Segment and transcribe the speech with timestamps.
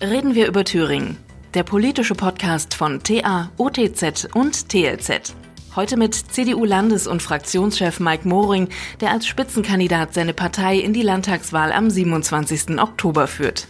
[0.00, 1.16] Reden wir über Thüringen.
[1.54, 5.34] Der politische Podcast von TA, OTZ und TLZ.
[5.74, 8.68] Heute mit CDU-Landes- und Fraktionschef Mike Moring,
[9.00, 12.78] der als Spitzenkandidat seine Partei in die Landtagswahl am 27.
[12.78, 13.66] Oktober führt.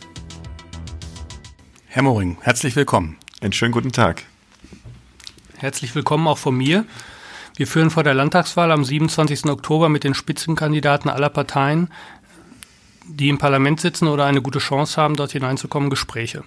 [1.86, 3.16] Herr Moring, herzlich willkommen.
[3.40, 4.24] Einen schönen guten Tag.
[5.56, 6.84] Herzlich willkommen auch von mir.
[7.56, 9.46] Wir führen vor der Landtagswahl am 27.
[9.46, 11.88] Oktober mit den Spitzenkandidaten aller Parteien,
[13.08, 16.44] die im Parlament sitzen oder eine gute Chance haben, dort hineinzukommen, Gespräche.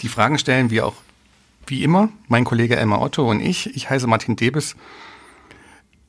[0.00, 0.94] Die Fragen stellen wir auch
[1.66, 3.74] wie immer, mein Kollege Elmar Otto und ich.
[3.76, 4.76] Ich heiße Martin Debes.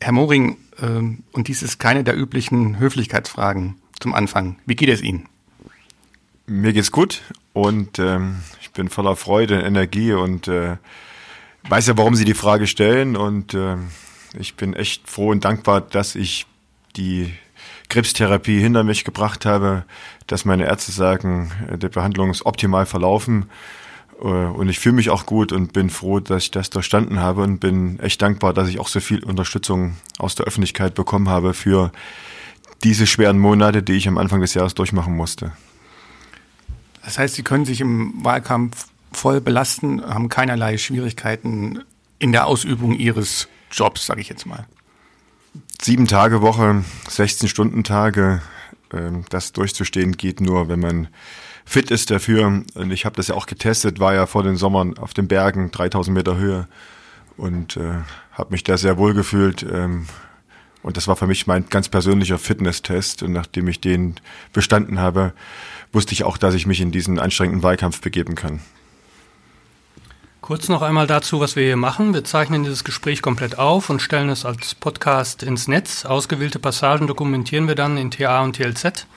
[0.01, 0.85] Herr Moring, äh,
[1.31, 4.57] und dies ist keine der üblichen Höflichkeitsfragen zum Anfang.
[4.65, 5.27] Wie geht es Ihnen?
[6.45, 7.21] Mir geht's gut
[7.53, 10.77] und ähm, ich bin voller Freude, Energie und äh,
[11.69, 13.77] weiß ja, warum Sie die Frage stellen und äh,
[14.37, 16.47] ich bin echt froh und dankbar, dass ich
[16.97, 17.33] die
[17.93, 19.85] Krebstherapie hinter mich gebracht habe,
[20.25, 23.45] dass meine Ärzte sagen, äh, die Behandlung ist optimal verlaufen
[24.19, 27.43] äh, und ich fühle mich auch gut und bin froh, dass ich das durchstanden habe
[27.43, 31.53] und bin echt dankbar, dass ich auch so viel Unterstützung aus der Öffentlichkeit bekommen habe
[31.53, 31.91] für
[32.83, 35.51] diese schweren Monate, die ich am Anfang des Jahres durchmachen musste.
[37.05, 41.83] Das heißt, Sie können sich im Wahlkampf voll belasten, haben keinerlei Schwierigkeiten
[42.17, 44.65] in der Ausübung Ihres Jobs, sage ich jetzt mal.
[45.81, 48.41] Sieben Tage Woche, 16 Stunden Tage,
[48.91, 51.07] ähm, das durchzustehen geht nur, wenn man
[51.65, 52.63] fit ist dafür.
[52.73, 55.71] Und ich habe das ja auch getestet, war ja vor den Sommern auf den Bergen,
[55.71, 56.67] 3000 Meter Höhe
[57.37, 57.99] und äh,
[58.31, 59.63] habe mich da sehr wohl gefühlt.
[59.63, 60.07] Ähm,
[60.81, 63.23] und das war für mich mein ganz persönlicher Fitnesstest.
[63.23, 64.15] Und nachdem ich den
[64.51, 65.33] bestanden habe,
[65.93, 68.59] wusste ich auch, dass ich mich in diesen anstrengenden Wahlkampf begeben kann.
[70.43, 72.13] Kurz noch einmal dazu, was wir hier machen.
[72.13, 76.03] Wir zeichnen dieses Gespräch komplett auf und stellen es als Podcast ins Netz.
[76.03, 79.07] Ausgewählte Passagen dokumentieren wir dann in TA und TLZ.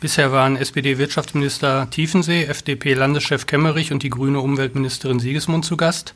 [0.00, 6.14] Bisher waren SPD-Wirtschaftsminister Tiefensee, FDP-Landeschef Kemmerich und die grüne Umweltministerin Siegesmund zu Gast.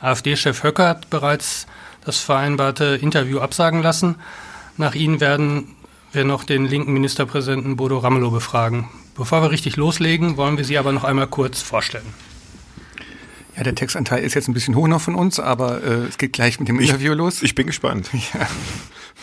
[0.00, 1.66] AfD-Chef Höcker hat bereits
[2.02, 4.14] das vereinbarte Interview absagen lassen.
[4.78, 5.76] Nach ihnen werden
[6.12, 8.88] wir noch den linken Ministerpräsidenten Bodo Ramelow befragen.
[9.14, 12.14] Bevor wir richtig loslegen, wollen wir Sie aber noch einmal kurz vorstellen.
[13.58, 16.32] Ja, der Textanteil ist jetzt ein bisschen hoch noch von uns, aber äh, es geht
[16.32, 17.42] gleich mit dem ich, Interview los.
[17.42, 18.08] Ich bin gespannt.
[18.34, 18.46] Ja.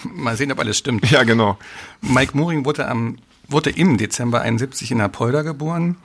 [0.04, 1.10] Mal sehen, ob alles stimmt.
[1.10, 1.58] Ja, genau.
[2.02, 5.96] Mike Moring wurde, am, wurde im Dezember 71 in Apolda geboren.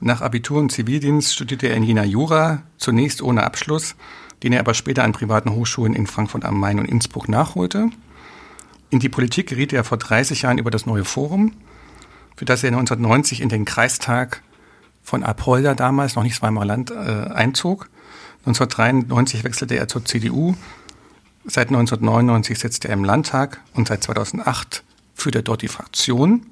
[0.00, 3.96] Nach Abitur und Zivildienst studierte er in Jena Jura, zunächst ohne Abschluss,
[4.42, 7.90] den er aber später an privaten Hochschulen in Frankfurt am Main und Innsbruck nachholte.
[8.88, 11.52] In die Politik geriet er vor 30 Jahren über das neue Forum,
[12.34, 14.42] für das er 1990 in den Kreistag
[15.04, 17.88] von Apolda damals, noch nicht Weimarer Land, äh, einzog.
[18.46, 20.54] 1993 wechselte er zur CDU.
[21.44, 24.82] Seit 1999 sitzt er im Landtag und seit 2008
[25.14, 26.46] führt er dort die Fraktion.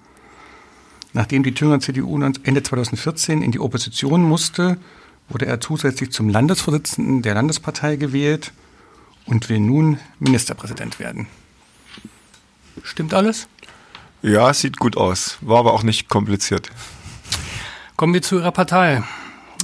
[1.15, 4.79] Nachdem die Thüringer CDU Ende 2014 in die Opposition musste,
[5.29, 8.53] wurde er zusätzlich zum Landesvorsitzenden der Landespartei gewählt
[9.27, 11.27] und will nun Ministerpräsident werden.
[12.83, 13.49] Stimmt alles?
[14.23, 15.39] Ja, sieht gut aus.
[15.41, 16.71] War aber auch nicht kompliziert.
[17.97, 19.03] Kommen wir zu Ihrer Partei.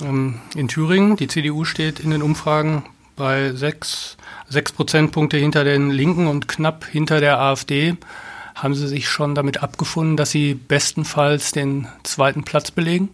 [0.02, 2.84] Ähm, in Thüringen, die CDU steht in den Umfragen
[3.16, 4.16] bei sechs,
[4.48, 7.96] sechs Prozentpunkte hinter den Linken und knapp hinter der AfD.
[8.54, 13.08] Haben Sie sich schon damit abgefunden, dass Sie bestenfalls den zweiten Platz belegen?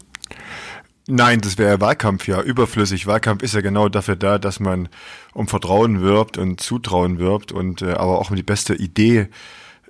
[1.07, 3.07] Nein, das wäre Wahlkampf ja überflüssig.
[3.07, 4.89] Wahlkampf ist ja genau dafür da, dass man
[5.35, 9.29] um Vertrauen wirbt und Zutrauen wirbt und äh, aber auch um die beste Idee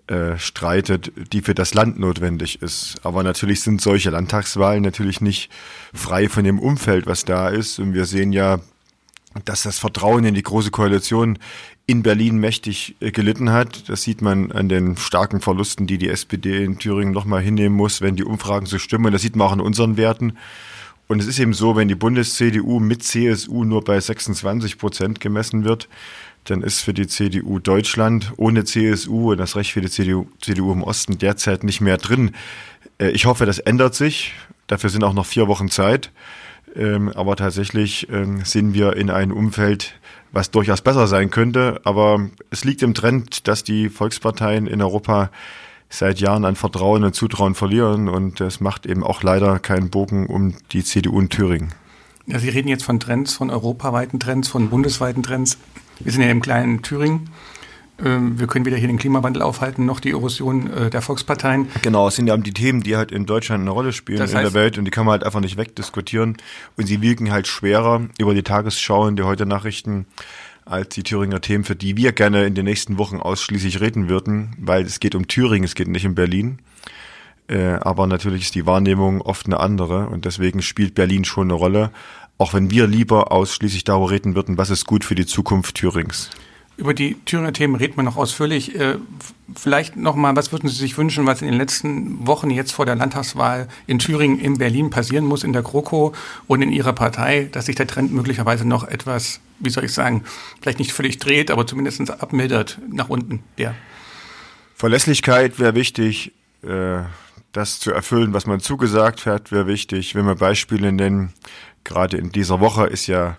[0.06, 2.96] äh, streitet, die für das Land notwendig ist.
[3.04, 5.50] Aber natürlich sind solche Landtagswahlen natürlich nicht
[5.94, 7.78] frei von dem Umfeld, was da ist.
[7.78, 8.60] Und wir sehen ja,
[9.44, 11.38] dass das Vertrauen in die Große Koalition
[11.86, 13.88] in Berlin mächtig äh, gelitten hat.
[13.88, 18.00] Das sieht man an den starken Verlusten, die die SPD in Thüringen nochmal hinnehmen muss,
[18.00, 19.12] wenn die Umfragen so stimmen.
[19.12, 20.36] Das sieht man auch an unseren Werten.
[21.06, 25.64] Und es ist eben so, wenn die Bundes-CDU mit CSU nur bei 26 Prozent gemessen
[25.64, 25.88] wird,
[26.44, 30.72] dann ist für die CDU Deutschland ohne CSU und das Recht für die CDU, CDU
[30.72, 32.32] im Osten derzeit nicht mehr drin.
[32.98, 34.32] Äh, ich hoffe, das ändert sich.
[34.66, 36.10] Dafür sind auch noch vier Wochen Zeit.
[36.76, 39.94] Ähm, aber tatsächlich ähm, sind wir in einem Umfeld,
[40.32, 41.80] was durchaus besser sein könnte.
[41.84, 45.30] Aber es liegt im Trend, dass die Volksparteien in Europa
[45.98, 48.08] seit Jahren an Vertrauen und Zutrauen verlieren.
[48.08, 51.74] Und das macht eben auch leider keinen Bogen um die CDU in Thüringen.
[52.26, 55.58] Ja, Sie reden jetzt von Trends, von europaweiten Trends, von bundesweiten Trends.
[56.00, 57.28] Wir sind ja im kleinen Thüringen.
[58.02, 61.68] Ähm, wir können weder hier den Klimawandel aufhalten, noch die Erosion äh, der Volksparteien.
[61.82, 64.46] Genau, es sind ja die Themen, die halt in Deutschland eine Rolle spielen das heißt,
[64.46, 66.36] in der Welt und die kann man halt einfach nicht wegdiskutieren.
[66.76, 70.06] Und sie wirken halt schwerer über die Tagesschau und die heute Nachrichten
[70.64, 74.56] als die Thüringer Themen, für die wir gerne in den nächsten Wochen ausschließlich reden würden,
[74.58, 76.58] weil es geht um Thüringen, es geht nicht um Berlin.
[77.48, 81.54] Äh, aber natürlich ist die Wahrnehmung oft eine andere und deswegen spielt Berlin schon eine
[81.54, 81.90] Rolle,
[82.38, 86.30] auch wenn wir lieber ausschließlich darüber reden würden, was ist gut für die Zukunft Thürings.
[86.76, 88.74] Über die Thüringer Themen redet man noch ausführlich.
[88.74, 88.96] Äh,
[89.54, 92.84] vielleicht noch mal, was würden Sie sich wünschen, was in den letzten Wochen jetzt vor
[92.84, 96.14] der Landtagswahl in Thüringen, in Berlin passieren muss, in der GroKo
[96.48, 100.24] und in Ihrer Partei, dass sich der Trend möglicherweise noch etwas, wie soll ich sagen,
[100.60, 103.44] vielleicht nicht völlig dreht, aber zumindest abmildert nach unten?
[103.56, 103.74] Ja.
[104.74, 106.32] Verlässlichkeit wäre wichtig.
[106.62, 107.02] Äh,
[107.54, 110.14] das zu erfüllen, was man zugesagt hat, wäre wichtig.
[110.14, 111.32] Wenn wir Beispiele nennen,
[111.84, 113.36] gerade in dieser Woche ist ja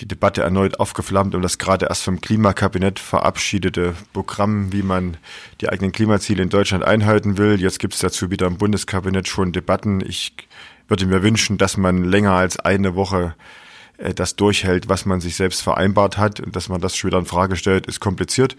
[0.00, 5.16] die Debatte erneut aufgeflammt um das gerade erst vom Klimakabinett verabschiedete Programm, wie man
[5.60, 7.60] die eigenen Klimaziele in Deutschland einhalten will.
[7.60, 10.00] Jetzt gibt es dazu wieder im Bundeskabinett schon Debatten.
[10.00, 10.34] Ich
[10.86, 13.34] würde mir wünschen, dass man länger als eine Woche
[13.98, 17.18] äh, das durchhält, was man sich selbst vereinbart hat und dass man das schon wieder
[17.18, 18.56] in Frage stellt, ist kompliziert.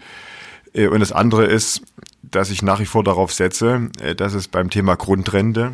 [0.74, 1.82] Äh, und das andere ist,
[2.22, 5.72] dass ich nach wie vor darauf setze, äh, dass es beim Thema Grundrente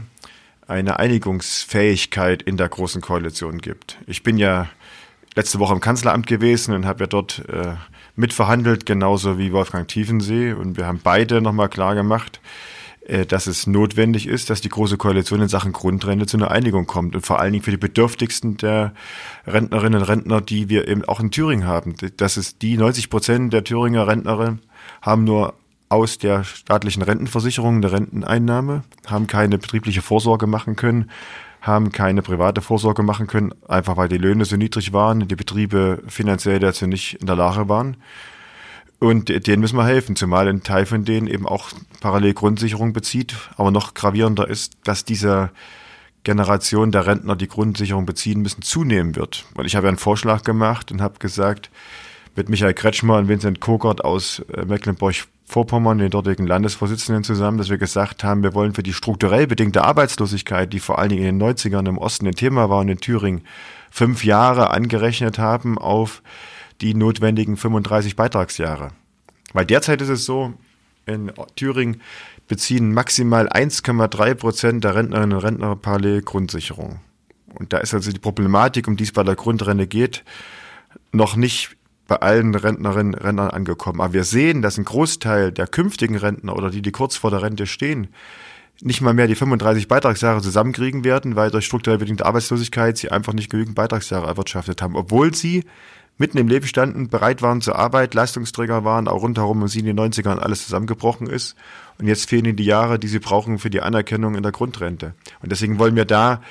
[0.68, 3.98] eine Einigungsfähigkeit in der Großen Koalition gibt.
[4.06, 4.68] Ich bin ja
[5.36, 7.74] letzte Woche im Kanzleramt gewesen und habe ja dort äh,
[8.16, 10.52] mitverhandelt, genauso wie Wolfgang Tiefensee.
[10.52, 12.40] Und wir haben beide nochmal klar gemacht,
[13.06, 16.86] äh, dass es notwendig ist, dass die Große Koalition in Sachen Grundrente zu einer Einigung
[16.86, 17.14] kommt.
[17.14, 18.94] Und vor allen Dingen für die bedürftigsten der
[19.46, 21.94] Rentnerinnen und Rentner, die wir eben auch in Thüringen haben.
[22.16, 24.60] Das ist die 90 Prozent der Thüringer Rentnerinnen
[25.02, 25.54] haben nur
[25.88, 31.10] aus der staatlichen Rentenversicherung eine Renteneinnahme, haben keine betriebliche Vorsorge machen können,
[31.66, 36.02] haben keine private Vorsorge machen können, einfach weil die Löhne so niedrig waren, die Betriebe
[36.06, 37.96] finanziell dazu nicht in der Lage waren.
[38.98, 41.70] Und denen müssen wir helfen, zumal ein Teil von denen eben auch
[42.00, 43.34] parallel Grundsicherung bezieht.
[43.56, 45.50] Aber noch gravierender ist, dass diese
[46.24, 49.44] Generation der Rentner, die Grundsicherung beziehen müssen, zunehmen wird.
[49.54, 51.70] Und ich habe einen Vorschlag gemacht und habe gesagt,
[52.36, 57.70] mit Michael Kretschmer und Vincent Kogert aus äh, Mecklenburg Vorpommern, den dortigen Landesvorsitzenden zusammen, dass
[57.70, 61.38] wir gesagt haben, wir wollen für die strukturell bedingte Arbeitslosigkeit, die vor allen Dingen in
[61.38, 63.42] den 90ern im Osten ein Thema war und in Thüringen
[63.90, 66.22] fünf Jahre angerechnet haben auf
[66.80, 68.90] die notwendigen 35 Beitragsjahre.
[69.52, 70.52] Weil derzeit ist es so,
[71.06, 72.02] in Thüringen
[72.48, 76.98] beziehen maximal 1,3 Prozent der Rentnerinnen und Rentner parallel Grundsicherung.
[77.54, 80.24] Und da ist also die Problematik, um die es bei der Grundrente geht,
[81.12, 81.76] noch nicht
[82.08, 84.00] bei allen Rentnerinnen und Rentnern angekommen.
[84.00, 87.42] Aber wir sehen, dass ein Großteil der künftigen Rentner oder die, die kurz vor der
[87.42, 88.08] Rente stehen,
[88.82, 93.32] nicht mal mehr die 35 Beitragsjahre zusammenkriegen werden, weil durch strukturell bedingte Arbeitslosigkeit sie einfach
[93.32, 95.64] nicht genügend Beitragsjahre erwirtschaftet haben, obwohl sie
[96.18, 99.86] mitten im Leben standen, bereit waren zur Arbeit, Leistungsträger waren, auch rundherum und sie in
[99.86, 101.56] den 90ern alles zusammengebrochen ist.
[101.98, 105.14] Und jetzt fehlen ihnen die Jahre, die sie brauchen für die Anerkennung in der Grundrente.
[105.42, 106.42] Und deswegen wollen wir da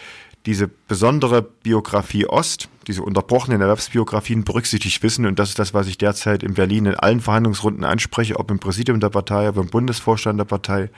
[0.45, 5.25] diese besondere Biografie Ost, diese unterbrochenen Erwerbsbiografien berücksichtigt wissen.
[5.25, 8.59] Und das ist das, was ich derzeit in Berlin in allen Verhandlungsrunden anspreche, ob im
[8.59, 10.89] Präsidium der Partei, ob im Bundesvorstand der Partei,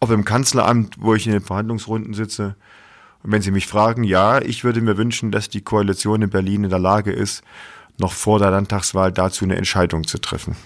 [0.00, 2.56] ob im Kanzleramt, wo ich in den Verhandlungsrunden sitze.
[3.22, 6.64] Und wenn Sie mich fragen, ja, ich würde mir wünschen, dass die Koalition in Berlin
[6.64, 7.42] in der Lage ist,
[7.98, 10.56] noch vor der Landtagswahl dazu eine Entscheidung zu treffen.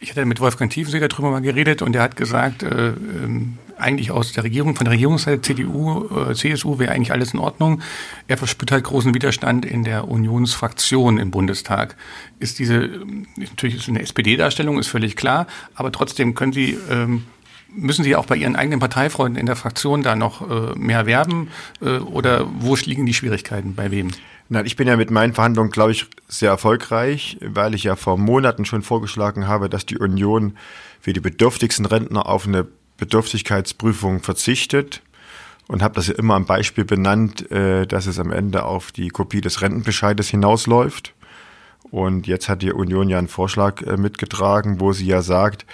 [0.00, 4.10] Ich hatte mit Wolfgang Tiefensee darüber mal geredet und er hat gesagt, äh, ähm, eigentlich
[4.10, 7.80] aus der Regierung, von der Regierungsseite CDU, äh, CSU wäre eigentlich alles in Ordnung.
[8.28, 11.96] Er verspürt halt großen Widerstand in der Unionsfraktion im Bundestag.
[12.38, 12.90] Ist diese,
[13.36, 17.24] natürlich ist eine SPD-Darstellung, ist völlig klar, aber trotzdem können Sie, ähm,
[17.68, 21.48] müssen Sie auch bei Ihren eigenen Parteifreunden in der Fraktion da noch äh, mehr werben
[21.80, 24.10] äh, oder wo liegen die Schwierigkeiten, bei wem?
[24.50, 28.18] Nein, ich bin ja mit meinen Verhandlungen, glaube ich, sehr erfolgreich, weil ich ja vor
[28.18, 30.56] Monaten schon vorgeschlagen habe, dass die Union
[31.00, 35.02] für die bedürftigsten Rentner auf eine Bedürftigkeitsprüfung verzichtet
[35.66, 39.08] und habe das ja immer am Beispiel benannt, äh, dass es am Ende auf die
[39.08, 41.14] Kopie des Rentenbescheides hinausläuft.
[41.90, 45.64] Und jetzt hat die Union ja einen Vorschlag äh, mitgetragen, wo sie ja sagt,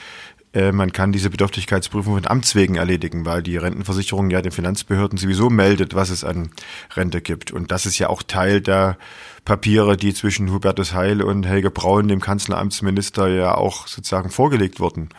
[0.53, 5.17] äh, man kann diese Bedürftigkeitsprüfung von Amts wegen erledigen, weil die Rentenversicherung ja den Finanzbehörden
[5.17, 6.51] sowieso meldet, was es an
[6.95, 7.53] Rente gibt.
[7.53, 8.99] Und das ist ja auch Teil der
[9.45, 15.11] Papiere, die zwischen Hubertus Heil und Helge Braun, dem Kanzleramtsminister, ja auch sozusagen vorgelegt wurden.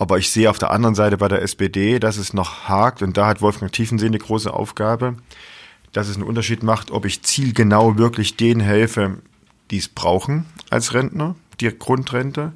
[0.00, 3.18] Aber ich sehe auf der anderen Seite bei der SPD, dass es noch hakt und
[3.18, 5.16] da hat Wolfgang Tiefensee eine große Aufgabe,
[5.92, 9.18] dass es einen Unterschied macht, ob ich zielgenau wirklich denen helfe,
[9.70, 12.52] die es brauchen als Rentner, die Grundrente,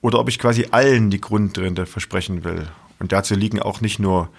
[0.00, 2.66] oder ob ich quasi allen die Grundrente versprechen will.
[3.00, 4.30] Und dazu liegen auch nicht nur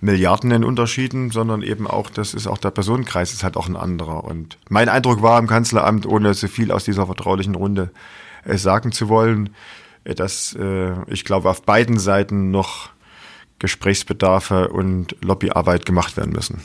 [0.00, 3.76] Milliarden in Unterschieden, sondern eben auch, das ist auch der Personenkreis, ist halt auch ein
[3.76, 4.22] anderer.
[4.22, 7.90] Und mein Eindruck war im Kanzleramt, ohne so viel aus dieser vertraulichen Runde
[8.44, 9.50] äh, sagen zu wollen,
[10.14, 12.90] dass äh, ich glaube, auf beiden Seiten noch
[13.58, 16.62] Gesprächsbedarfe und Lobbyarbeit gemacht werden müssen.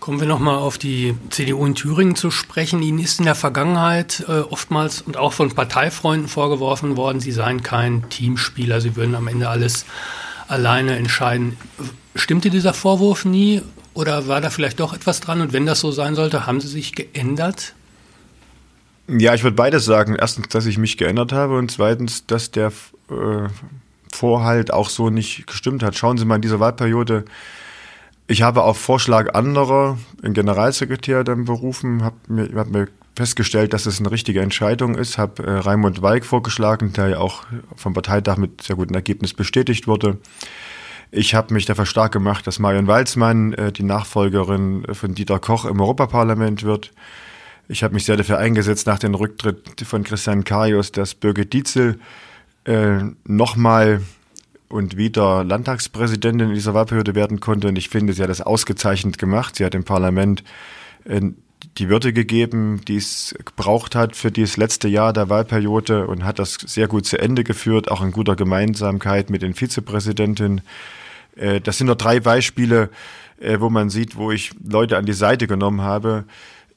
[0.00, 2.80] Kommen wir nochmal auf die CDU in Thüringen zu sprechen.
[2.80, 7.62] Ihnen ist in der Vergangenheit äh, oftmals und auch von Parteifreunden vorgeworfen worden, Sie seien
[7.62, 9.84] kein Teamspieler, Sie würden am Ende alles
[10.46, 11.56] alleine entscheiden.
[12.14, 13.62] Stimmte dieser Vorwurf nie
[13.94, 15.40] oder war da vielleicht doch etwas dran?
[15.40, 17.74] Und wenn das so sein sollte, haben Sie sich geändert?
[19.08, 20.16] Ja, ich würde beides sagen.
[20.18, 22.72] Erstens, dass ich mich geändert habe und zweitens, dass der
[23.10, 23.48] äh,
[24.12, 25.96] Vorhalt auch so nicht gestimmt hat.
[25.96, 27.24] Schauen Sie mal in dieser Wahlperiode.
[28.26, 33.86] Ich habe auf Vorschlag anderer einen Generalsekretär dann berufen, habe mir, hab mir festgestellt, dass
[33.86, 37.44] es eine richtige Entscheidung ist, habe äh, Raimund Weig vorgeschlagen, der ja auch
[37.76, 40.18] vom Parteitag mit sehr gutem Ergebnis bestätigt wurde.
[41.12, 45.64] Ich habe mich dafür stark gemacht, dass Marion Walzmann äh, die Nachfolgerin von Dieter Koch
[45.64, 46.92] im Europaparlament wird.
[47.68, 51.98] Ich habe mich sehr dafür eingesetzt, nach dem Rücktritt von Christian Karius, dass Birgit Dietzel
[52.64, 54.02] äh, nochmal
[54.68, 57.68] und wieder Landtagspräsidentin in dieser Wahlperiode werden konnte.
[57.68, 59.56] Und ich finde, sie hat das ausgezeichnet gemacht.
[59.56, 60.44] Sie hat dem Parlament
[61.04, 61.20] äh,
[61.78, 66.38] die Würde gegeben, die es gebraucht hat für dieses letzte Jahr der Wahlperiode und hat
[66.38, 70.60] das sehr gut zu Ende geführt, auch in guter Gemeinsamkeit mit den Vizepräsidentinnen.
[71.34, 72.90] Äh, das sind nur drei Beispiele,
[73.40, 76.24] äh, wo man sieht, wo ich Leute an die Seite genommen habe,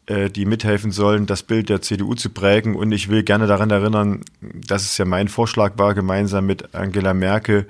[0.10, 2.76] äh, die mithelfen sollen, das Bild der CDU zu prägen.
[2.76, 7.14] Und ich will gerne daran erinnern, dass es ja mein Vorschlag war, gemeinsam mit Angela
[7.14, 7.68] Merkel,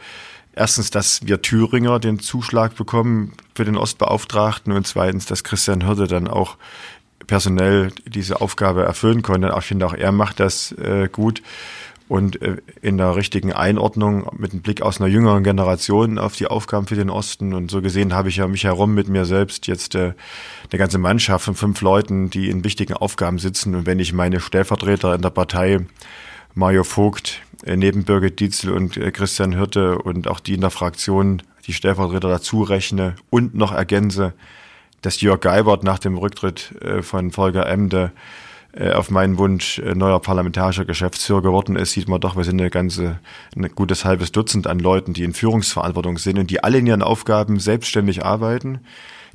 [0.53, 6.08] erstens, dass wir Thüringer den Zuschlag bekommen für den Ostbeauftragten und zweitens, dass Christian Hürde
[6.08, 6.55] dann auch
[7.27, 9.53] personell diese Aufgabe erfüllen konnte.
[9.60, 11.43] Ich finde auch er macht das äh, gut
[12.10, 16.48] und äh, in der richtigen Einordnung mit einem Blick aus einer jüngeren Generation auf die
[16.48, 17.54] Aufgaben für den Osten.
[17.54, 20.13] Und so gesehen habe ich ja mich herum mit mir selbst jetzt äh,
[20.72, 23.75] eine ganze Mannschaft von fünf Leuten, die in wichtigen Aufgaben sitzen.
[23.75, 25.86] Und wenn ich meine Stellvertreter in der Partei,
[26.56, 30.72] Mario Vogt, äh, neben Birgit Dietzel und äh, Christian Hirte und auch die in der
[30.72, 34.34] Fraktion, die Stellvertreter dazu rechne und noch ergänze,
[35.01, 38.12] dass Jörg Geibert nach dem Rücktritt äh, von Volker Emde
[38.93, 42.69] auf meinen Wunsch äh, neuer parlamentarischer Geschäftsführer geworden ist, sieht man doch, wir sind eine
[42.69, 43.19] ganze,
[43.55, 47.01] ein gutes halbes Dutzend an Leuten, die in Führungsverantwortung sind und die alle in ihren
[47.01, 48.79] Aufgaben selbstständig arbeiten,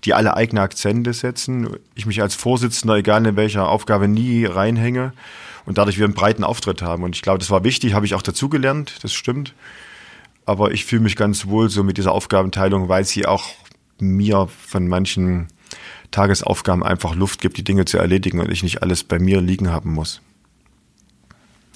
[0.04, 1.76] die alle eigene Akzente setzen.
[1.94, 5.12] Ich mich als Vorsitzender, egal in welcher Aufgabe, nie reinhänge
[5.66, 7.02] und dadurch wir einen breiten Auftritt haben.
[7.02, 9.54] Und ich glaube, das war wichtig, habe ich auch dazugelernt, das stimmt.
[10.46, 13.46] Aber ich fühle mich ganz wohl so mit dieser Aufgabenteilung, weil sie auch
[13.98, 15.48] mir von manchen
[16.14, 19.70] Tagesaufgaben einfach Luft gibt, die Dinge zu erledigen und ich nicht alles bei mir liegen
[19.70, 20.20] haben muss.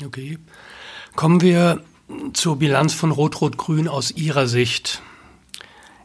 [0.04, 0.38] Okay.
[1.16, 1.82] Kommen wir
[2.32, 5.02] zur Bilanz von Rot-Rot-Grün aus Ihrer Sicht.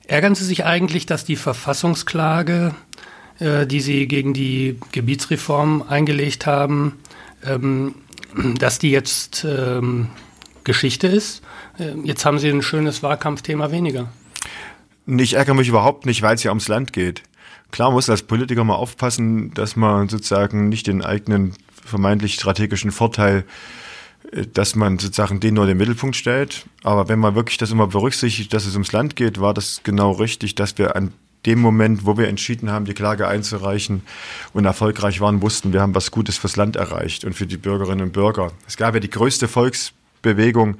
[0.08, 2.74] Ärgern Sie sich eigentlich, dass die Verfassungsklage,
[3.40, 6.98] äh, die Sie gegen die Gebietsreform eingelegt haben,
[7.46, 7.94] ähm,
[8.58, 10.10] dass die jetzt ähm,
[10.63, 11.44] Geschichte ist?
[11.78, 14.12] Äh, jetzt haben Sie ein schönes Wahlkampfthema weniger.
[15.06, 17.22] Ich ärgere mich überhaupt nicht, weil es ja ums Land geht.
[17.74, 23.46] Klar muss als Politiker mal aufpassen, dass man sozusagen nicht den eigenen vermeintlich strategischen Vorteil,
[24.32, 26.68] äh, dass man sozusagen den nur in den Mittelpunkt stellt.
[26.84, 30.12] Aber wenn man wirklich das immer berücksichtigt, dass es ums Land geht, war das genau
[30.12, 31.13] richtig, dass wir an
[31.48, 34.03] dem Moment, wo wir entschieden haben, die Klage einzureichen
[34.53, 38.01] und erfolgreich waren, wussten, wir haben was Gutes fürs Land erreicht und für die Bürgerinnen
[38.01, 38.51] und Bürger.
[38.68, 40.77] Es gab ja die größte Volksbewegung,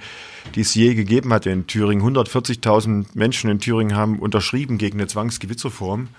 [0.54, 2.06] die es je gegeben hatte in Thüringen.
[2.06, 6.10] 140.000 Menschen in Thüringen haben unterschrieben gegen eine Zwangsgewitzreform.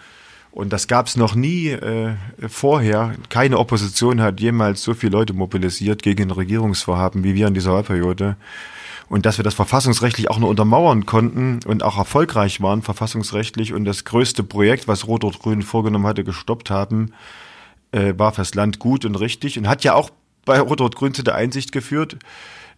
[0.55, 2.15] Und das gab es noch nie äh,
[2.47, 3.17] vorher.
[3.29, 7.73] Keine Opposition hat jemals so viele Leute mobilisiert gegen ein Regierungsvorhaben wie wir in dieser
[7.73, 8.37] Wahlperiode.
[9.09, 13.85] Und dass wir das verfassungsrechtlich auch nur untermauern konnten und auch erfolgreich waren verfassungsrechtlich und
[13.85, 17.13] das größte Projekt, was Rot-Rot-Grün vorgenommen hatte, gestoppt haben,
[17.91, 20.11] äh, war fürs Land gut und richtig und hat ja auch
[20.45, 22.17] bei Rot-Rot-Grün zu der Einsicht geführt,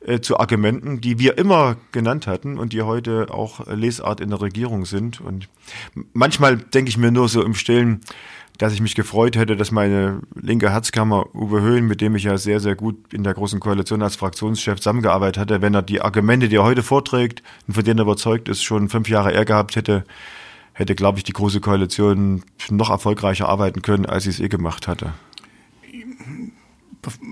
[0.06, 4.40] äh, zu Argumenten, die wir immer genannt hatten und die heute auch Lesart in der
[4.40, 5.20] Regierung sind.
[5.20, 5.48] Und
[6.12, 8.00] manchmal denke ich mir nur so im Stillen,
[8.58, 12.38] dass ich mich gefreut hätte, dass meine linke Herzkammer Uwe Höhn, mit dem ich ja
[12.38, 16.48] sehr, sehr gut in der Großen Koalition als Fraktionschef zusammengearbeitet hatte, wenn er die Argumente,
[16.48, 19.76] die er heute vorträgt und von denen er überzeugt ist, schon fünf Jahre eher gehabt
[19.76, 20.04] hätte,
[20.72, 24.88] hätte, glaube ich, die Große Koalition noch erfolgreicher arbeiten können, als sie es eh gemacht
[24.88, 25.12] hatte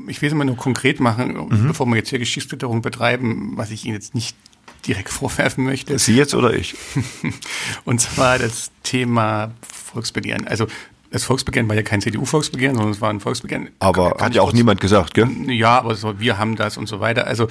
[0.09, 1.69] ich will es mal nur konkret machen, mhm.
[1.69, 4.37] bevor wir jetzt hier Geschichtsklitterung betreiben, was ich Ihnen jetzt nicht
[4.87, 5.99] direkt vorwerfen möchte.
[5.99, 6.75] Sie jetzt oder ich?
[7.85, 10.47] Und zwar das Thema Volksbegehren.
[10.47, 10.67] Also
[11.11, 13.69] das Volksbegehren war ja kein CDU-Volksbegehren, sondern es war ein Volksbegehren.
[13.79, 15.29] Aber kann hat ja auch niemand gesagt, gell?
[15.47, 17.29] Ja, aber so, wir haben das und so weiter.
[17.29, 17.47] Also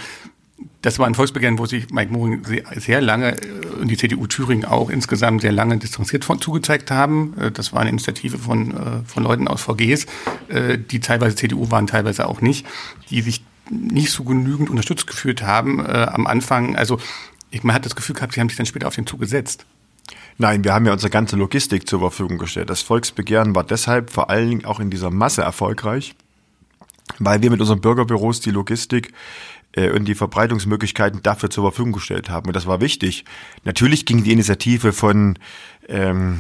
[0.84, 2.44] das war ein Volksbegehren, wo sich Mike Moring
[2.76, 7.34] sehr, lange äh, und die CDU Thüringen auch insgesamt sehr lange distanziert von, zugezeigt haben.
[7.40, 8.76] Äh, das war eine Initiative von, äh,
[9.06, 10.06] von Leuten aus VGs,
[10.92, 12.68] die teilweise CDU waren, teilweise auch nicht,
[13.10, 16.76] die sich nicht so genügend unterstützt gefühlt haben am Anfang.
[16.76, 17.00] Also
[17.50, 19.66] ich, man hat das Gefühl gehabt, sie haben sich dann später auf den Zug gesetzt.
[20.38, 22.70] Nein, wir haben ja unsere ganze Logistik zur Verfügung gestellt.
[22.70, 26.14] Das Volksbegehren war deshalb vor allen Dingen auch in dieser Masse erfolgreich,
[27.20, 29.14] weil wir mit unseren Bürgerbüros die Logistik
[29.74, 32.48] äh, und die Verbreitungsmöglichkeiten dafür zur Verfügung gestellt haben.
[32.48, 33.26] Und das war wichtig.
[33.64, 35.38] Natürlich ging die Initiative von
[35.88, 36.40] ähm,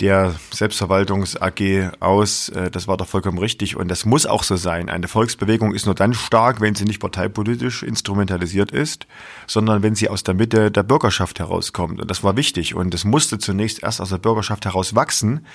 [0.00, 2.48] der Selbstverwaltungs AG aus.
[2.50, 4.88] Äh, das war doch vollkommen richtig und das muss auch so sein.
[4.88, 9.06] Eine Volksbewegung ist nur dann stark, wenn sie nicht parteipolitisch instrumentalisiert ist,
[9.46, 12.00] sondern wenn sie aus der Mitte der Bürgerschaft herauskommt.
[12.00, 15.46] Und das war wichtig und es musste zunächst erst aus der Bürgerschaft heraus wachsen,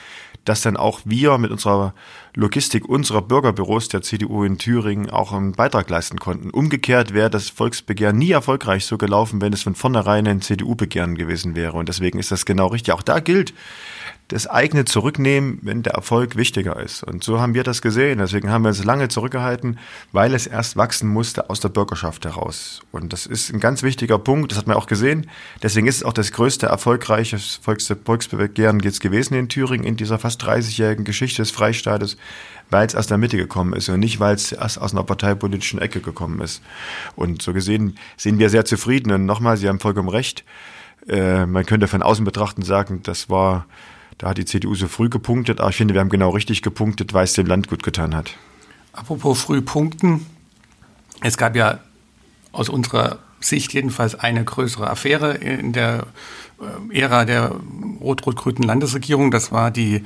[0.46, 1.94] dass dann auch wir mit unserer
[2.36, 6.50] Logistik unserer Bürgerbüros der CDU in Thüringen auch einen Beitrag leisten konnten.
[6.50, 11.56] Umgekehrt wäre das Volksbegehren nie erfolgreich so gelaufen, wenn es von vornherein ein CDU-Begehren gewesen
[11.56, 11.78] wäre.
[11.78, 12.94] Und deswegen ist das genau richtig.
[12.94, 13.54] Auch da gilt,
[14.34, 17.04] das eigene zurücknehmen, wenn der Erfolg wichtiger ist.
[17.04, 18.18] Und so haben wir das gesehen.
[18.18, 19.78] Deswegen haben wir es lange zurückgehalten,
[20.12, 22.82] weil es erst wachsen musste aus der Bürgerschaft heraus.
[22.92, 24.52] Und das ist ein ganz wichtiger Punkt.
[24.52, 25.30] Das hat man auch gesehen.
[25.62, 30.44] Deswegen ist es auch das größte erfolgreiche Volksbegehren jetzt gewesen in Thüringen in dieser fast
[30.44, 32.18] 30-jährigen Geschichte des Freistaates,
[32.72, 35.80] weil es aus der Mitte gekommen ist und nicht, weil es erst aus einer parteipolitischen
[35.80, 36.64] Ecke gekommen ist.
[37.16, 39.12] Und so gesehen sind wir sehr zufrieden.
[39.12, 40.44] Und nochmal, Sie haben vollkommen recht.
[41.08, 43.68] Äh, man könnte von außen betrachten sagen, das war
[44.18, 47.14] da hat die CDU so früh gepunktet, aber ich finde, wir haben genau richtig gepunktet,
[47.14, 48.36] weil es dem Land gut getan hat.
[48.94, 50.26] Apropos früh punkten.
[51.22, 51.80] Es gab ja
[52.52, 56.08] aus unserer Sicht jedenfalls eine größere Affäre in der
[56.92, 57.56] äh, Ära der
[58.00, 59.32] rot-rot-grünen Landesregierung.
[59.32, 60.04] Das war die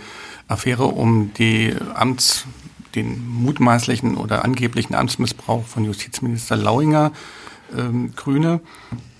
[0.47, 2.45] Affäre um die Amts,
[2.95, 7.11] den mutmaßlichen oder angeblichen Amtsmissbrauch von Justizminister Lauinger,
[7.77, 8.61] ähm, Grüne.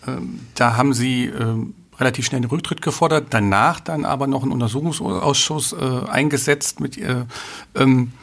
[0.08, 4.52] Ähm, da haben Sie ähm, relativ schnell den Rücktritt gefordert, danach dann aber noch einen
[4.52, 6.80] Untersuchungsausschuss äh, eingesetzt.
[6.80, 7.26] Mit, äh,
[7.76, 8.14] ähm,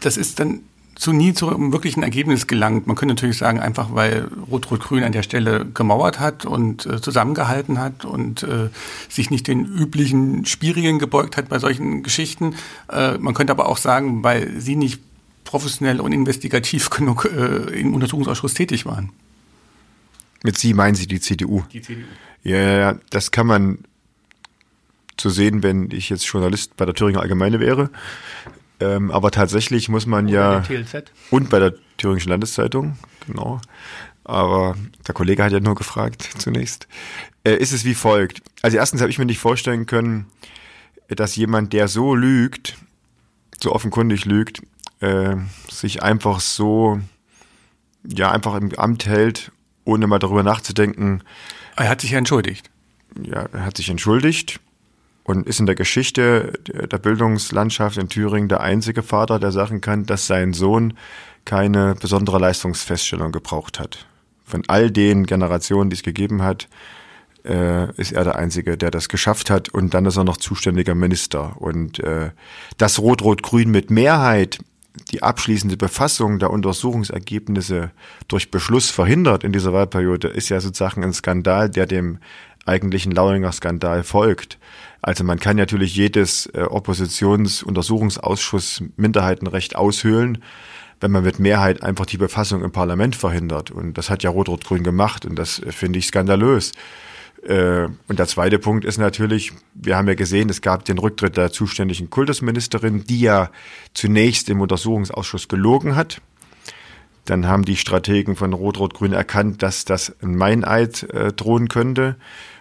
[0.00, 0.60] das ist dann
[0.94, 2.86] zu nie zu einem wirklichen Ergebnis gelangt.
[2.86, 7.78] Man könnte natürlich sagen, einfach weil Rot-Rot-Grün an der Stelle gemauert hat und äh, zusammengehalten
[7.78, 8.68] hat und äh,
[9.08, 12.54] sich nicht den üblichen Spielregeln gebeugt hat bei solchen Geschichten.
[12.90, 15.00] Äh, man könnte aber auch sagen, weil sie nicht
[15.44, 19.10] professionell und investigativ genug äh, im Untersuchungsausschuss tätig waren.
[20.44, 21.62] Mit Sie meinen Sie die CDU?
[21.72, 22.02] Die CDU.
[22.42, 23.78] Ja, ja, das kann man
[25.16, 27.90] zu sehen, wenn ich jetzt Journalist bei der Thüringer Allgemeine wäre.
[28.80, 30.58] Ähm, aber tatsächlich muss man und ja.
[30.58, 31.12] Bei der TLZ.
[31.30, 33.60] Und bei der Thüringischen Landeszeitung, genau.
[34.24, 36.88] Aber der Kollege hat ja nur gefragt zunächst.
[37.44, 38.42] Äh, ist es wie folgt?
[38.62, 40.26] Also erstens habe ich mir nicht vorstellen können,
[41.08, 42.76] dass jemand, der so lügt,
[43.60, 44.62] so offenkundig lügt,
[45.00, 45.36] äh,
[45.70, 47.00] sich einfach so,
[48.04, 49.52] ja, einfach im Amt hält,
[49.84, 51.22] ohne mal darüber nachzudenken,
[51.76, 52.70] er hat sich entschuldigt.
[53.22, 54.60] Ja, er hat sich entschuldigt
[55.24, 60.06] und ist in der Geschichte der Bildungslandschaft in Thüringen der einzige Vater, der sagen kann,
[60.06, 60.94] dass sein Sohn
[61.44, 64.06] keine besondere Leistungsfeststellung gebraucht hat.
[64.44, 66.68] Von all den Generationen, die es gegeben hat,
[67.44, 69.68] äh, ist er der Einzige, der das geschafft hat.
[69.68, 71.60] Und dann ist er noch zuständiger Minister.
[71.60, 72.30] Und äh,
[72.78, 74.58] das Rot-Rot-Grün mit Mehrheit
[75.10, 77.90] die abschließende Befassung der Untersuchungsergebnisse
[78.28, 82.18] durch Beschluss verhindert in dieser Wahlperiode, ist ja sozusagen ein Skandal, der dem
[82.66, 84.58] eigentlichen Lauinger Skandal folgt.
[85.00, 90.38] Also man kann natürlich jedes äh, Oppositionsuntersuchungsausschuss Minderheitenrecht aushöhlen,
[91.00, 93.72] wenn man mit Mehrheit einfach die Befassung im Parlament verhindert.
[93.72, 96.72] Und das hat ja Rot-Rot-Grün gemacht und das äh, finde ich skandalös.
[97.42, 101.36] Äh, und der zweite Punkt ist natürlich, wir haben ja gesehen, es gab den Rücktritt
[101.36, 103.50] der zuständigen Kultusministerin, die ja
[103.94, 106.20] zunächst im Untersuchungsausschuss gelogen hat.
[107.24, 112.16] Dann haben die Strategen von Rot-Rot-Grün erkannt, dass das ein Meineid äh, drohen könnte.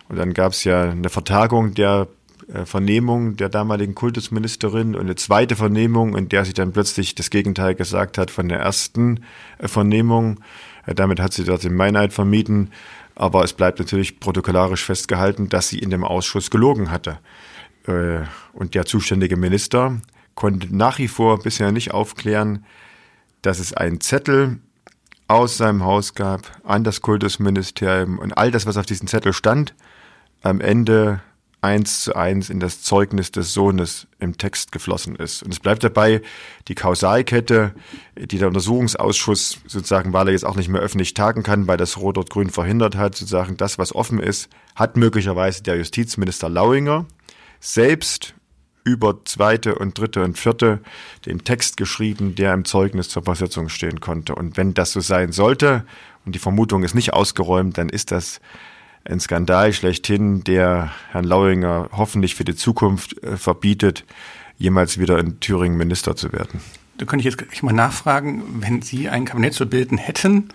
[0.07, 2.07] Und dann gab es ja eine Vertagung der
[2.53, 7.29] äh, Vernehmung der damaligen Kultusministerin und eine zweite Vernehmung, in der sie dann plötzlich das
[7.29, 9.21] Gegenteil gesagt hat von der ersten
[9.57, 10.39] äh, Vernehmung.
[10.85, 12.71] Äh, damit hat sie dort den Meineid vermieden.
[13.15, 17.19] Aber es bleibt natürlich protokollarisch festgehalten, dass sie in dem Ausschuss gelogen hatte.
[17.87, 18.21] Äh,
[18.53, 19.99] und der zuständige Minister
[20.35, 22.65] konnte nach wie vor bisher nicht aufklären,
[23.41, 24.59] dass es einen Zettel
[25.27, 29.73] aus seinem Haus gab an das Kultusministerium und all das, was auf diesem Zettel stand,
[30.41, 31.21] am Ende
[31.61, 35.43] eins zu eins in das Zeugnis des Sohnes im Text geflossen ist.
[35.43, 36.21] Und es bleibt dabei,
[36.67, 37.73] die Kausalkette,
[38.17, 41.97] die der Untersuchungsausschuss sozusagen, weil er jetzt auch nicht mehr öffentlich tagen kann, weil das
[41.97, 47.05] Rot-Rot-Grün verhindert hat, sozusagen das, was offen ist, hat möglicherweise der Justizminister Lauinger
[47.59, 48.33] selbst
[48.83, 50.79] über zweite und dritte und vierte
[51.27, 54.33] den Text geschrieben, der im Zeugnis zur Versetzung stehen konnte.
[54.33, 55.85] Und wenn das so sein sollte
[56.25, 58.41] und die Vermutung ist nicht ausgeräumt, dann ist das
[59.03, 64.05] ein Skandal schlechthin, der Herrn Lauinger hoffentlich für die Zukunft äh, verbietet,
[64.57, 66.61] jemals wieder in Thüringen Minister zu werden.
[66.97, 70.49] Da könnte ich jetzt gleich mal nachfragen, wenn Sie ein Kabinett zu bilden hätten,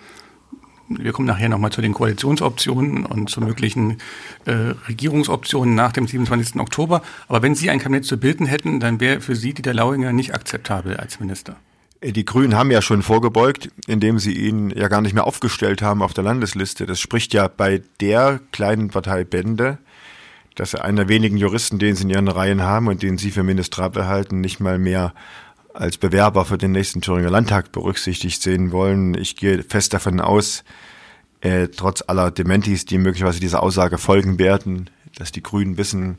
[0.89, 3.99] wir kommen nachher nochmal zu den Koalitionsoptionen und zu möglichen
[4.45, 6.61] äh, Regierungsoptionen nach dem 27.
[6.61, 7.03] Oktober.
[7.27, 10.35] Aber wenn Sie ein Kabinett zu bilden hätten, dann wäre für Sie Dieter Lauinger nicht
[10.35, 11.57] akzeptabel als Minister.
[12.03, 16.03] Die Grünen haben ja schon vorgebeugt, indem sie ihn ja gar nicht mehr aufgestellt haben
[16.03, 16.85] auf der Landesliste.
[16.85, 19.79] Das spricht ja bei der kleinen Partei Bände,
[20.57, 23.31] dass er einer der wenigen Juristen, den sie in ihren Reihen haben und den sie
[23.31, 25.15] für ministrabel halten, nicht mal mehr
[25.73, 29.15] als Bewerber für den nächsten Thüringer Landtag berücksichtigt sehen wollen.
[29.15, 30.65] Ich gehe fest davon aus,
[31.41, 36.19] äh, trotz aller Dementis, die möglicherweise dieser Aussage folgen werden, dass die Grünen wissen,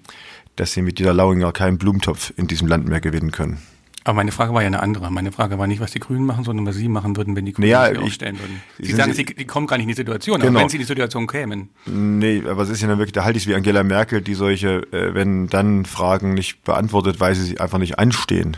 [0.56, 3.60] dass sie mit dieser Lauinger keinen Blumentopf in diesem Land mehr gewinnen können.
[4.08, 5.12] Aber meine Frage war ja eine andere.
[5.12, 7.52] Meine Frage war nicht, was die Grünen machen, sondern was Sie machen würden, wenn die
[7.52, 8.62] Grünen naja, sich aufstellen würden.
[8.80, 10.52] Sie sagen, Sie, die kommen gar nicht in die Situation, genau.
[10.52, 11.68] aber wenn Sie in die Situation kämen.
[11.88, 14.34] Nee, aber es ist ja dann wirklich, da halte ich es wie Angela Merkel, die
[14.34, 18.56] solche, äh, wenn dann Fragen nicht beantwortet, weil sie einfach nicht anstehen.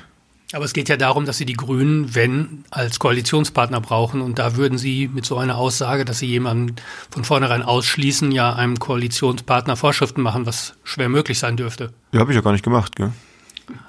[0.54, 4.22] Aber es geht ja darum, dass Sie die Grünen, wenn, als Koalitionspartner brauchen.
[4.22, 6.76] Und da würden Sie mit so einer Aussage, dass Sie jemanden
[7.10, 11.92] von vornherein ausschließen, ja einem Koalitionspartner Vorschriften machen, was schwer möglich sein dürfte.
[12.12, 13.12] Ja, habe ich ja gar nicht gemacht, gell?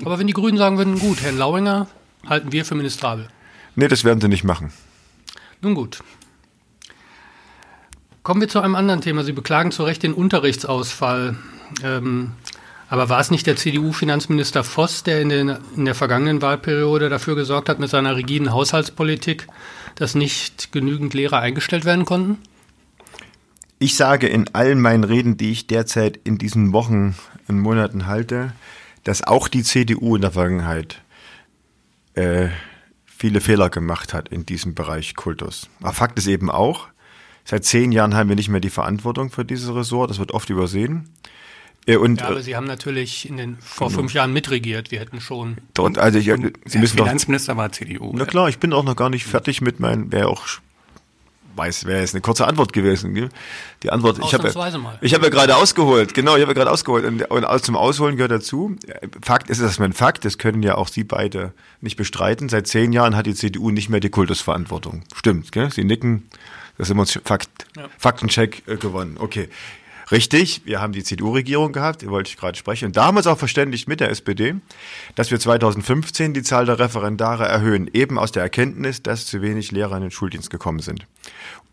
[0.04, 1.86] Aber wenn die Grünen sagen würden, gut, Herrn Lauinger
[2.26, 3.28] halten wir für ministrabel.
[3.76, 4.72] Nee, das werden sie nicht machen.
[5.62, 6.02] Nun gut.
[8.22, 9.24] Kommen wir zu einem anderen Thema.
[9.24, 11.36] Sie beklagen zu Recht den Unterrichtsausfall.
[11.82, 12.32] Ähm,
[12.88, 17.36] aber war es nicht der CDU-Finanzminister Voss, der in, den, in der vergangenen Wahlperiode dafür
[17.36, 19.46] gesorgt hat, mit seiner rigiden Haushaltspolitik,
[19.94, 22.38] dass nicht genügend Lehrer eingestellt werden konnten?
[23.78, 27.14] Ich sage in allen meinen Reden, die ich derzeit in diesen Wochen
[27.46, 28.52] und Monaten halte,
[29.04, 31.02] dass auch die CDU in der Vergangenheit
[32.14, 32.48] äh,
[33.04, 35.68] viele Fehler gemacht hat in diesem Bereich Kultus.
[35.80, 36.88] Aber Fakt ist eben auch,
[37.44, 40.10] seit zehn Jahren haben wir nicht mehr die Verantwortung für dieses Ressort.
[40.10, 41.10] Das wird oft übersehen.
[41.86, 44.00] Äh, und, ja, aber Sie haben natürlich in den, vor genau.
[44.00, 44.90] fünf Jahren mitregiert.
[44.90, 45.58] Wir hätten schon.
[45.74, 46.26] Dort, also ich,
[46.66, 48.12] Sie müssen Finanzminister doch, war CDU.
[48.14, 50.46] Na klar, ich bin auch noch gar nicht fertig mit meinem, wäre auch
[51.56, 53.14] weiß, wäre jetzt eine kurze Antwort gewesen.
[53.14, 53.28] Gell?
[53.82, 54.48] Die Antwort, ich habe
[55.00, 58.16] ich habe ja gerade ausgeholt, genau, ich habe ja gerade ausgeholt und, und zum Ausholen
[58.16, 58.76] gehört dazu.
[59.22, 62.48] Fakt ist erstmal ein Fakt, das können ja auch Sie beide nicht bestreiten.
[62.48, 65.02] Seit zehn Jahren hat die CDU nicht mehr die Kultusverantwortung.
[65.14, 65.70] Stimmt, gell?
[65.70, 66.28] Sie nicken,
[66.78, 67.88] das ist immer Fakt, ja.
[67.98, 69.16] Faktencheck äh, gewonnen.
[69.18, 69.48] Okay.
[70.10, 72.86] Richtig, wir haben die CDU-Regierung gehabt, wollte ich gerade sprechen.
[72.86, 74.56] Und da haben wir uns auch verständigt mit der SPD,
[75.14, 79.70] dass wir 2015 die Zahl der Referendare erhöhen, eben aus der Erkenntnis, dass zu wenig
[79.70, 81.06] Lehrer in den Schuldienst gekommen sind.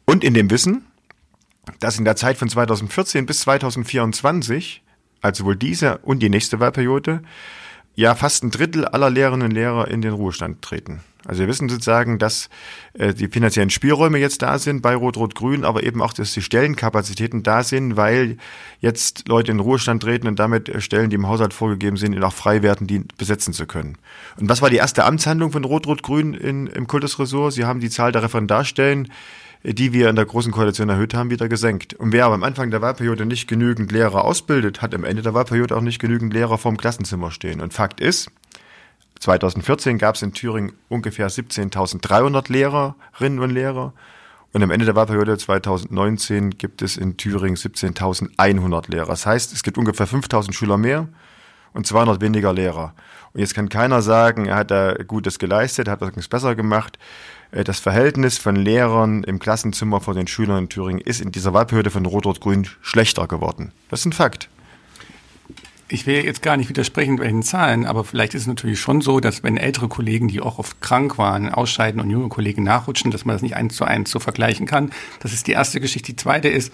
[0.05, 0.85] Und in dem Wissen,
[1.79, 4.83] dass in der Zeit von 2014 bis 2024,
[5.21, 7.21] also wohl diese und die nächste Wahlperiode,
[7.97, 11.01] ja fast ein Drittel aller Lehrerinnen und Lehrer in den Ruhestand treten.
[11.25, 12.47] Also wir wissen sozusagen, dass
[12.93, 17.43] äh, die finanziellen Spielräume jetzt da sind bei Rot-Rot-Grün, aber eben auch, dass die Stellenkapazitäten
[17.43, 18.37] da sind, weil
[18.79, 22.23] jetzt Leute in den Ruhestand treten und damit äh, Stellen, die im Haushalt vorgegeben sind,
[22.23, 23.97] auch frei werden, die besetzen zu können.
[24.39, 27.51] Und was war die erste Amtshandlung von Rot-Rot-Grün im Kultusressort?
[27.51, 29.11] Sie haben die Zahl der Referendarstellen
[29.63, 31.93] die wir in der Großen Koalition erhöht haben, wieder gesenkt.
[31.93, 35.33] Und wer aber am Anfang der Wahlperiode nicht genügend Lehrer ausbildet, hat am Ende der
[35.33, 37.61] Wahlperiode auch nicht genügend Lehrer vorm Klassenzimmer stehen.
[37.61, 38.31] Und Fakt ist,
[39.19, 43.93] 2014 gab es in Thüringen ungefähr 17.300 Lehrerinnen und Lehrer.
[44.53, 49.07] Und am Ende der Wahlperiode 2019 gibt es in Thüringen 17.100 Lehrer.
[49.07, 51.07] Das heißt, es gibt ungefähr 5.000 Schüler mehr
[51.73, 52.93] und 200 weniger Lehrer.
[53.33, 56.97] Und jetzt kann keiner sagen, er hat da Gutes geleistet, hat was besser gemacht.
[57.51, 61.53] Äh, das Verhältnis von Lehrern im Klassenzimmer vor den Schülern in Thüringen ist in dieser
[61.53, 63.71] Wahlperiode von Rot-Rot-Grün schlechter geworden.
[63.89, 64.49] Das ist ein Fakt.
[65.89, 68.99] Ich will jetzt gar nicht widersprechen bei den Zahlen, aber vielleicht ist es natürlich schon
[68.99, 73.09] so, dass wenn ältere Kollegen, die auch oft krank waren, ausscheiden und junge Kollegen nachrutschen,
[73.09, 74.91] dass man das nicht eins zu eins so vergleichen kann.
[75.21, 76.11] Das ist die erste Geschichte.
[76.11, 76.73] Die zweite ist,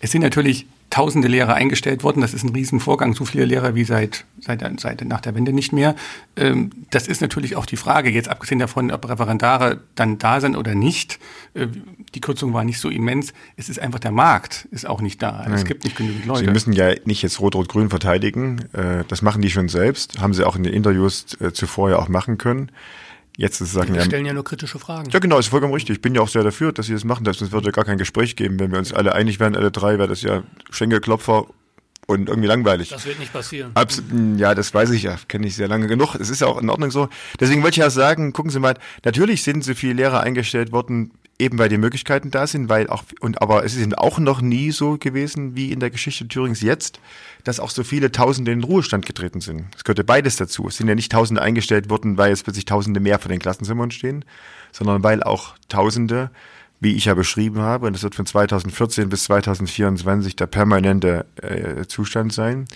[0.00, 2.20] es sind natürlich tausende Lehrer eingestellt worden.
[2.20, 5.72] Das ist ein Riesenvorgang, so viele Lehrer wie seit, seit, seit nach der Wende nicht
[5.72, 5.94] mehr.
[6.36, 10.56] Ähm, das ist natürlich auch die Frage, jetzt abgesehen davon, ob Referendare dann da sind
[10.56, 11.18] oder nicht.
[11.54, 11.66] Äh,
[12.14, 13.32] die Kürzung war nicht so immens.
[13.56, 15.42] Es ist einfach der Markt ist auch nicht da.
[15.44, 15.52] Nein.
[15.54, 16.44] Es gibt nicht genügend Leute.
[16.44, 18.64] Sie müssen ja nicht jetzt Rot-Rot-Grün verteidigen.
[18.72, 20.20] Äh, das machen die schon selbst.
[20.20, 22.70] Haben sie auch in den Interviews äh, zuvor ja auch machen können.
[23.36, 25.10] Jetzt ist sagen, Wir stellen ja nur kritische Fragen.
[25.10, 25.96] Ja, genau, ist vollkommen richtig.
[25.96, 27.24] Ich bin ja auch sehr dafür, dass Sie das machen.
[27.24, 28.58] Sonst würde ja gar kein Gespräch geben.
[28.58, 31.46] Wenn wir uns alle einig wären, alle drei, wäre das ja Schenkelklopfer
[32.06, 32.88] und irgendwie langweilig.
[32.88, 33.72] Das wird nicht passieren.
[33.74, 34.02] Abs
[34.36, 36.14] ja, das weiß ich ja, kenne ich sehr lange genug.
[36.14, 37.08] Es ist ja auch in Ordnung so.
[37.40, 41.10] Deswegen wollte ich ja sagen, gucken Sie mal, natürlich sind so viele Lehrer eingestellt worden,
[41.38, 44.70] eben weil die Möglichkeiten da sind, weil auch, und aber es ist auch noch nie
[44.70, 47.00] so gewesen wie in der Geschichte Thürings jetzt,
[47.44, 49.66] dass auch so viele Tausende in den Ruhestand getreten sind.
[49.76, 50.68] Es gehörte beides dazu.
[50.68, 53.90] Es sind ja nicht Tausende eingestellt worden, weil jetzt plötzlich Tausende mehr vor den Klassenzimmern
[53.90, 54.24] stehen,
[54.72, 56.30] sondern weil auch Tausende,
[56.80, 61.86] wie ich ja beschrieben habe, und das wird von 2014 bis 2024 der permanente äh,
[61.86, 62.66] Zustand sein,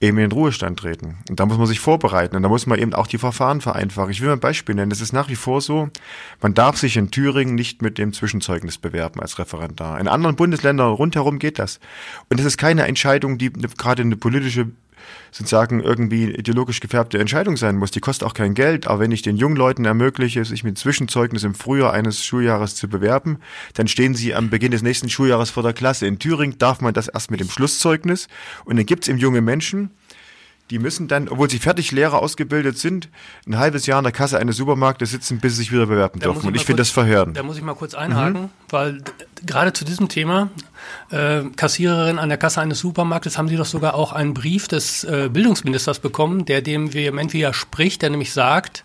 [0.00, 1.18] eben in den Ruhestand treten.
[1.30, 4.10] Und da muss man sich vorbereiten und da muss man eben auch die Verfahren vereinfachen.
[4.10, 4.92] Ich will mal ein Beispiel nennen.
[4.92, 5.88] Es ist nach wie vor so,
[6.42, 9.98] man darf sich in Thüringen nicht mit dem Zwischenzeugnis bewerben als Referendar.
[10.00, 11.80] In anderen Bundesländern rundherum geht das.
[12.28, 14.70] Und es ist keine Entscheidung, die gerade eine politische
[15.30, 17.90] sozusagen irgendwie ideologisch gefärbte Entscheidung sein muss.
[17.90, 21.44] Die kostet auch kein Geld, aber wenn ich den jungen Leuten ermögliche, sich mit Zwischenzeugnis
[21.44, 23.38] im Frühjahr eines Schuljahres zu bewerben,
[23.74, 26.06] dann stehen sie am Beginn des nächsten Schuljahres vor der Klasse.
[26.06, 28.28] In Thüringen darf man das erst mit dem Schlusszeugnis
[28.64, 29.90] und dann gibt es eben junge Menschen,
[30.70, 33.08] die müssen dann, obwohl sie fertig Lehrer ausgebildet sind,
[33.46, 36.30] ein halbes Jahr in der Kasse eines Supermarktes sitzen, bis sie sich wieder bewerben da
[36.30, 36.46] dürfen.
[36.46, 37.36] Und ich finde das verheerend.
[37.36, 38.50] Da muss ich mal kurz einhaken, mhm.
[38.70, 39.02] weil
[39.44, 40.48] gerade zu diesem Thema,
[41.10, 45.04] äh, Kassiererin an der Kasse eines Supermarktes, haben Sie doch sogar auch einen Brief des
[45.04, 48.84] äh, Bildungsministers bekommen, der dem vehement widerspricht, der nämlich sagt,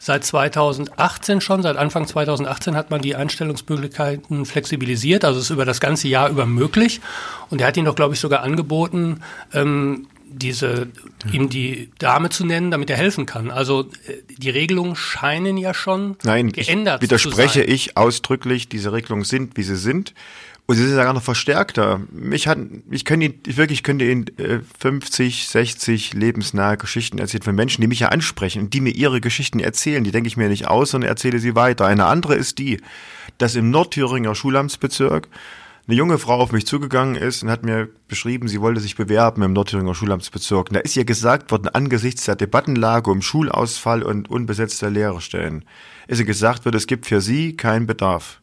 [0.00, 5.80] Seit 2018 schon, seit Anfang 2018 hat man die Einstellungsmöglichkeiten flexibilisiert, also ist über das
[5.80, 7.00] ganze Jahr über möglich.
[7.50, 10.88] Und er hat ihn doch, glaube ich, sogar angeboten, ähm, diese,
[11.32, 13.50] ihm die Dame zu nennen, damit er helfen kann.
[13.50, 19.24] Also äh, die Regelungen scheinen ja schon Nein, geändert ich widerspreche ich ausdrücklich, diese Regelungen
[19.24, 20.14] sind, wie sie sind.
[20.70, 22.02] Und sie sind sogar noch verstärkter.
[22.12, 22.58] Mich hat,
[22.90, 27.80] ich könnte Ihnen, ich wirklich könnte Ihnen äh, 50, 60 lebensnahe Geschichten erzählen von Menschen,
[27.80, 30.04] die mich ja ansprechen und die mir ihre Geschichten erzählen.
[30.04, 31.86] Die denke ich mir nicht aus, sondern erzähle sie weiter.
[31.86, 32.82] Eine andere ist die,
[33.38, 35.28] dass im Nordthüringer Schulamtsbezirk
[35.88, 39.42] eine junge Frau auf mich zugegangen ist und hat mir beschrieben, sie wollte sich bewerben
[39.42, 40.68] im Nordthüringer Schulamtsbezirk.
[40.68, 45.64] Und da ist ihr gesagt worden, angesichts der Debattenlage um Schulausfall und unbesetzter Lehrerstellen,
[46.06, 48.42] ist ihr gesagt wird, es gibt für sie keinen Bedarf.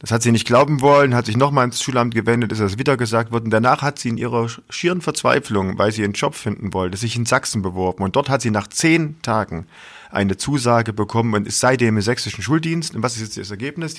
[0.00, 2.96] Das hat sie nicht glauben wollen, hat sich nochmal ins Schulamt gewendet, ist das wieder
[2.96, 3.50] gesagt worden.
[3.50, 7.26] Danach hat sie in ihrer schieren Verzweiflung, weil sie einen Job finden wollte, sich in
[7.26, 8.02] Sachsen beworben.
[8.02, 9.66] Und dort hat sie nach zehn Tagen
[10.10, 12.94] eine Zusage bekommen und ist seitdem im sächsischen Schuldienst.
[12.94, 13.94] Und was ist jetzt das Ergebnis?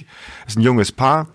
[0.45, 1.27] Es ist ein junges Paar,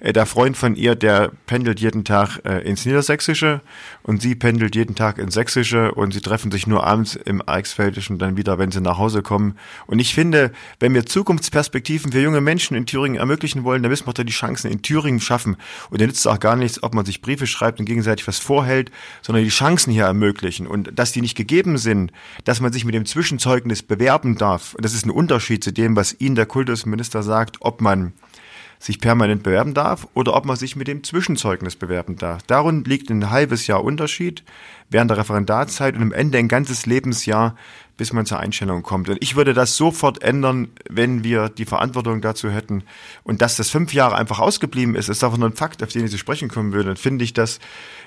[0.00, 3.60] der Freund von ihr, der pendelt jeden Tag äh, ins Niedersächsische
[4.02, 8.18] und sie pendelt jeden Tag ins Sächsische und sie treffen sich nur abends im Eichsfeldischen
[8.18, 9.56] dann wieder, wenn sie nach Hause kommen.
[9.86, 14.06] Und ich finde, wenn wir Zukunftsperspektiven für junge Menschen in Thüringen ermöglichen wollen, dann müssen
[14.06, 15.56] wir doch die Chancen in Thüringen schaffen.
[15.90, 18.38] Und dann nützt es auch gar nichts, ob man sich Briefe schreibt und gegenseitig was
[18.38, 18.90] vorhält,
[19.22, 20.66] sondern die Chancen hier ermöglichen.
[20.66, 22.12] Und dass die nicht gegeben sind,
[22.44, 24.74] dass man sich mit dem Zwischenzeugnis bewerben darf.
[24.74, 28.12] Und das ist ein Unterschied zu dem, was Ihnen der Kultusminister sagt, ob man
[28.78, 32.42] sich permanent bewerben darf oder ob man sich mit dem Zwischenzeugnis bewerben darf.
[32.46, 34.42] Darin liegt ein halbes Jahr Unterschied
[34.90, 37.56] während der Referendarzeit und am Ende ein ganzes Lebensjahr,
[37.96, 39.08] bis man zur Einstellung kommt.
[39.08, 42.84] Und ich würde das sofort ändern, wenn wir die Verantwortung dazu hätten.
[43.24, 46.04] Und dass das fünf Jahre einfach ausgeblieben ist, ist einfach nur ein Fakt, auf den
[46.04, 46.90] ich zu sprechen kommen würde.
[46.90, 47.58] Dann finde ich das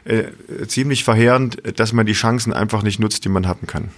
[0.05, 0.25] äh,
[0.67, 3.89] ziemlich verheerend, dass man die Chancen einfach nicht nutzt, die man haben kann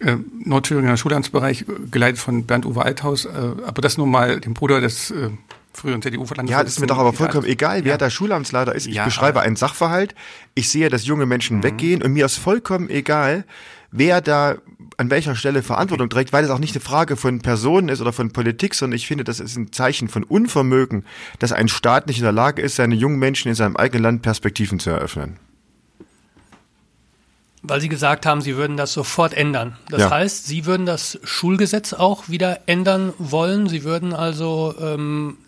[0.00, 3.28] äh, Nordthüringer Schulamtsbereich, geleitet von Bernd-Uwe Althaus, äh,
[3.66, 5.30] aber das nur mal dem Bruder des äh,
[5.78, 6.52] früheren CDU-Verlandes.
[6.52, 7.98] Ja, das ist mir doch aber vollkommen egal, wer ja.
[7.98, 8.86] der Schulamtsleiter ist.
[8.86, 10.14] Ich ja, beschreibe einen Sachverhalt,
[10.54, 11.62] ich sehe, dass junge Menschen mhm.
[11.62, 13.44] weggehen und mir ist vollkommen egal,
[13.90, 14.56] wer da
[14.96, 16.16] an welcher Stelle Verantwortung okay.
[16.16, 19.06] trägt, weil es auch nicht eine Frage von Personen ist oder von Politik, sondern ich
[19.06, 21.04] finde, das ist ein Zeichen von Unvermögen,
[21.38, 24.22] dass ein Staat nicht in der Lage ist, seine jungen Menschen in seinem eigenen Land
[24.22, 25.38] Perspektiven zu eröffnen.
[27.62, 29.76] Weil Sie gesagt haben, Sie würden das sofort ändern.
[29.88, 30.10] Das ja.
[30.10, 33.68] heißt, Sie würden das Schulgesetz auch wieder ändern wollen.
[33.68, 35.38] Sie würden also ähm,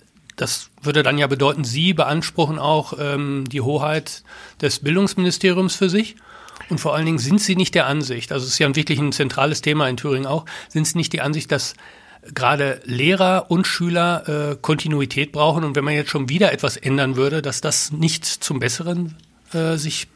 [0.40, 4.22] das würde dann ja bedeuten, Sie beanspruchen auch ähm, die Hoheit
[4.60, 6.16] des Bildungsministeriums für sich.
[6.70, 9.12] Und vor allen Dingen sind Sie nicht der Ansicht, also es ist ja wirklich ein
[9.12, 11.74] zentrales Thema in Thüringen auch, sind Sie nicht die Ansicht, dass
[12.34, 17.16] gerade Lehrer und Schüler äh, Kontinuität brauchen und wenn man jetzt schon wieder etwas ändern
[17.16, 19.16] würde, dass das nicht zum Besseren
[19.52, 20.06] äh, sich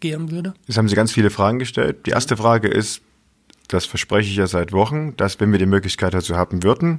[0.00, 0.54] gehen würde?
[0.66, 2.06] Jetzt haben Sie ganz viele Fragen gestellt.
[2.06, 3.00] Die erste Frage ist,
[3.68, 6.98] das verspreche ich ja seit Wochen, dass wenn wir die Möglichkeit dazu haben würden,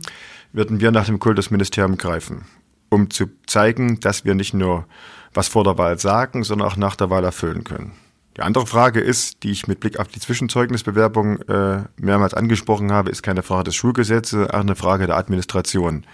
[0.55, 2.45] würden wir nach dem Kultusministerium greifen,
[2.89, 4.85] um zu zeigen, dass wir nicht nur
[5.33, 7.91] was vor der Wahl sagen, sondern auch nach der Wahl erfüllen können.
[8.37, 13.09] Die andere Frage ist, die ich mit Blick auf die Zwischenzeugnisbewerbung äh, mehrmals angesprochen habe,
[13.09, 16.05] ist keine Frage des Schulgesetzes, auch eine Frage der Administration.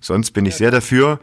[0.00, 1.20] Sonst bin ich sehr dafür,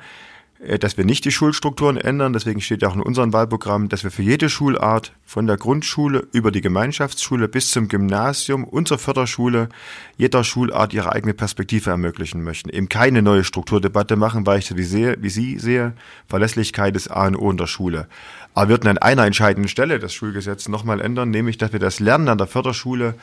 [0.79, 2.33] dass wir nicht die Schulstrukturen ändern.
[2.33, 6.27] Deswegen steht ja auch in unserem Wahlprogramm, dass wir für jede Schulart von der Grundschule
[6.31, 9.69] über die Gemeinschaftsschule bis zum Gymnasium und zur Förderschule
[10.17, 12.69] jeder Schulart ihre eigene Perspektive ermöglichen möchten.
[12.69, 15.93] Eben keine neue Strukturdebatte machen, weil ich wie, sehe, wie Sie sehe,
[16.27, 18.07] Verlässlichkeit ist A und O in der Schule.
[18.53, 21.99] Aber wir würden an einer entscheidenden Stelle das Schulgesetz nochmal ändern, nämlich, dass wir das
[21.99, 23.15] Lernen an der Förderschule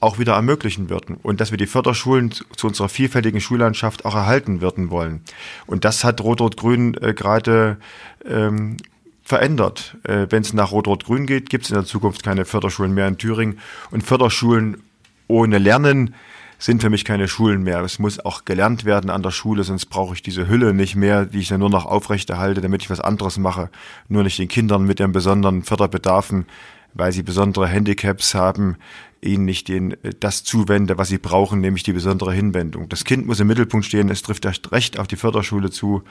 [0.00, 4.60] auch wieder ermöglichen würden und dass wir die Förderschulen zu unserer vielfältigen Schullandschaft auch erhalten
[4.60, 5.22] würden wollen.
[5.66, 7.76] Und das hat Rot-Rot-Grün äh, gerade
[8.26, 8.78] ähm,
[9.22, 9.96] verändert.
[10.04, 13.18] Äh, Wenn es nach Rot-Rot-Grün geht, gibt es in der Zukunft keine Förderschulen mehr in
[13.18, 13.58] Thüringen.
[13.90, 14.82] Und Förderschulen
[15.28, 16.14] ohne Lernen
[16.58, 17.80] sind für mich keine Schulen mehr.
[17.80, 21.24] Es muss auch gelernt werden an der Schule, sonst brauche ich diese Hülle nicht mehr,
[21.24, 23.70] die ich dann nur noch aufrechterhalte, damit ich was anderes mache.
[24.08, 26.46] Nur nicht den Kindern mit den besonderen Förderbedarfen,
[26.92, 28.76] weil sie besondere Handicaps haben,
[29.22, 32.88] ihnen nicht den, äh, das zuwende, was sie brauchen, nämlich die besondere Hinwendung.
[32.88, 36.02] Das Kind muss im Mittelpunkt stehen, es trifft erst recht auf die Förderschule zu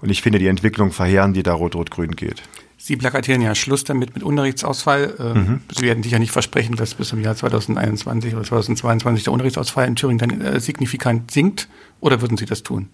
[0.00, 2.42] und ich finde die Entwicklung verheerend, die da rot-rot-grün geht.
[2.76, 5.14] Sie plakatieren ja Schluss damit mit Unterrichtsausfall.
[5.18, 5.60] Ähm, mhm.
[5.74, 9.96] Sie werden sicher nicht versprechen, dass bis zum Jahr 2021 oder 2022 der Unterrichtsausfall in
[9.96, 11.68] Thüringen dann äh, signifikant sinkt.
[12.00, 12.90] Oder würden Sie das tun?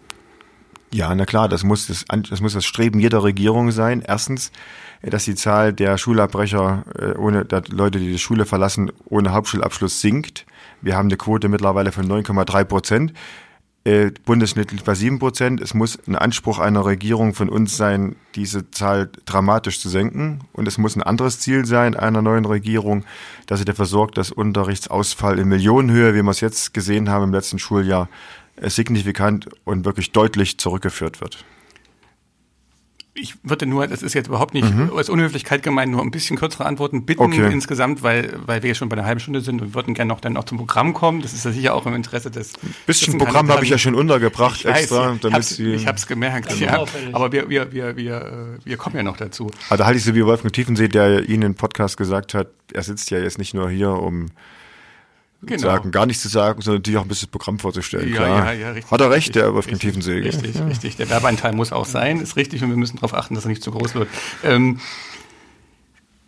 [0.93, 4.03] Ja, na klar, das muss das, das muss das Streben jeder Regierung sein.
[4.07, 4.53] Erstens,
[5.03, 10.01] dass die Zahl der Schulabbrecher äh, ohne der Leute, die die Schule verlassen, ohne Hauptschulabschluss
[10.01, 10.47] sinkt.
[10.83, 13.13] Wir haben eine Quote mittlerweile von 9,3 Prozent.
[13.85, 15.63] Äh, Bundesschnitt liegt bei 7 Prozent.
[15.63, 20.41] Es muss ein Anspruch einer Regierung von uns sein, diese Zahl dramatisch zu senken.
[20.53, 23.05] Und es muss ein anderes Ziel sein einer neuen Regierung,
[23.47, 27.33] dass sie dafür sorgt, dass Unterrichtsausfall in Millionenhöhe, wie wir es jetzt gesehen haben im
[27.33, 28.11] letzten Schuljahr,
[28.57, 31.43] äh, signifikant und wirklich deutlich zurückgeführt wird
[33.15, 34.93] ich würde nur, das ist jetzt überhaupt nicht mhm.
[34.97, 37.53] als Unhöflichkeit gemeint, nur ein bisschen kürzere Antworten bitten okay.
[37.53, 40.21] insgesamt, weil, weil wir ja schon bei einer halben Stunde sind und würden gerne noch
[40.21, 41.21] dann auch zum Programm kommen.
[41.21, 42.55] Das ist ja sicher auch im Interesse des.
[42.63, 45.73] Ein bisschen Programm habe ich ja schon untergebracht ich extra, weiß, damit Sie.
[45.75, 46.85] Ich habe es gemerkt, ja.
[47.13, 49.51] Aber wir, wir, wir, wir, wir kommen ja noch dazu.
[49.69, 53.11] Also halte ich so wie Wolfgang Tiefensee, der Ihnen im Podcast gesagt hat, er sitzt
[53.11, 54.27] ja jetzt nicht nur hier, um
[55.43, 55.63] genau.
[55.63, 58.09] sagen, gar nichts zu sagen, sondern natürlich auch ein bisschen das Programm vorzustellen.
[58.09, 58.29] Ja, klar.
[58.47, 60.19] Ja, ja, richtig, Hat er recht, der Wolfgang Tiefensee.
[60.19, 60.97] Richtig, richtig.
[60.97, 63.63] Der Werbeanteil muss auch sein, ist richtig und wir müssen darauf achten, dass er nicht
[63.63, 64.09] zu groß wird.
[64.45, 64.81] Ähm,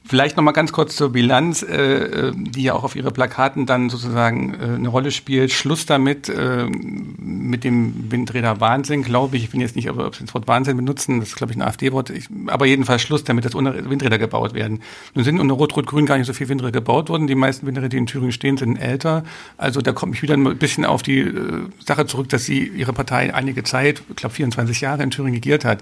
[0.05, 3.67] Vielleicht noch mal ganz kurz zur Bilanz, äh, äh, die ja auch auf Ihre Plakaten
[3.67, 5.53] dann sozusagen äh, eine Rolle spielt.
[5.53, 9.45] Schluss damit äh, mit dem Windräder Wahnsinn, glaube ich.
[9.45, 11.63] Ich bin jetzt nicht, ob Sie das Wort Wahnsinn benutzen, das ist glaube ich ein
[11.63, 12.13] AfD-Wort.
[12.49, 14.81] Aber jedenfalls Schluss damit, dass Windräder gebaut werden.
[15.15, 17.29] Nun sind unter Rot-Rot-Grün gar nicht so viele Windräder gebaut worden.
[17.29, 19.23] Die meisten Windräder, die in Thüringen stehen, sind älter.
[19.57, 22.93] Also da komme ich wieder ein bisschen auf die äh, Sache zurück, dass Sie Ihre
[22.93, 25.79] Partei einige Zeit, ich glaube 24 Jahre in Thüringen regiert hat.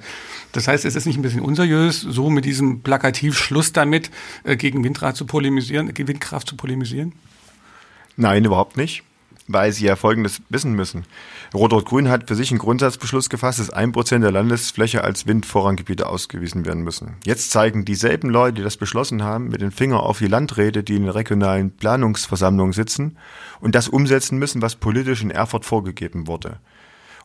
[0.52, 4.09] Das heißt, es ist nicht ein bisschen unseriös, so mit diesem Plakativ Schluss damit
[4.44, 7.12] äh, gegen Windrad zu polemisieren, gegen Windkraft zu polemisieren?
[8.16, 9.02] Nein, überhaupt nicht,
[9.48, 11.04] weil sie ja Folgendes wissen müssen.
[11.54, 16.64] Rot-Rot-Grün hat für sich einen Grundsatzbeschluss gefasst, dass ein Prozent der Landesfläche als Windvorranggebiete ausgewiesen
[16.64, 17.16] werden müssen.
[17.24, 20.96] Jetzt zeigen dieselben Leute, die das beschlossen haben, mit den Finger auf die Landräte, die
[20.96, 23.16] in den regionalen Planungsversammlungen sitzen
[23.60, 26.58] und das umsetzen müssen, was politisch in Erfurt vorgegeben wurde.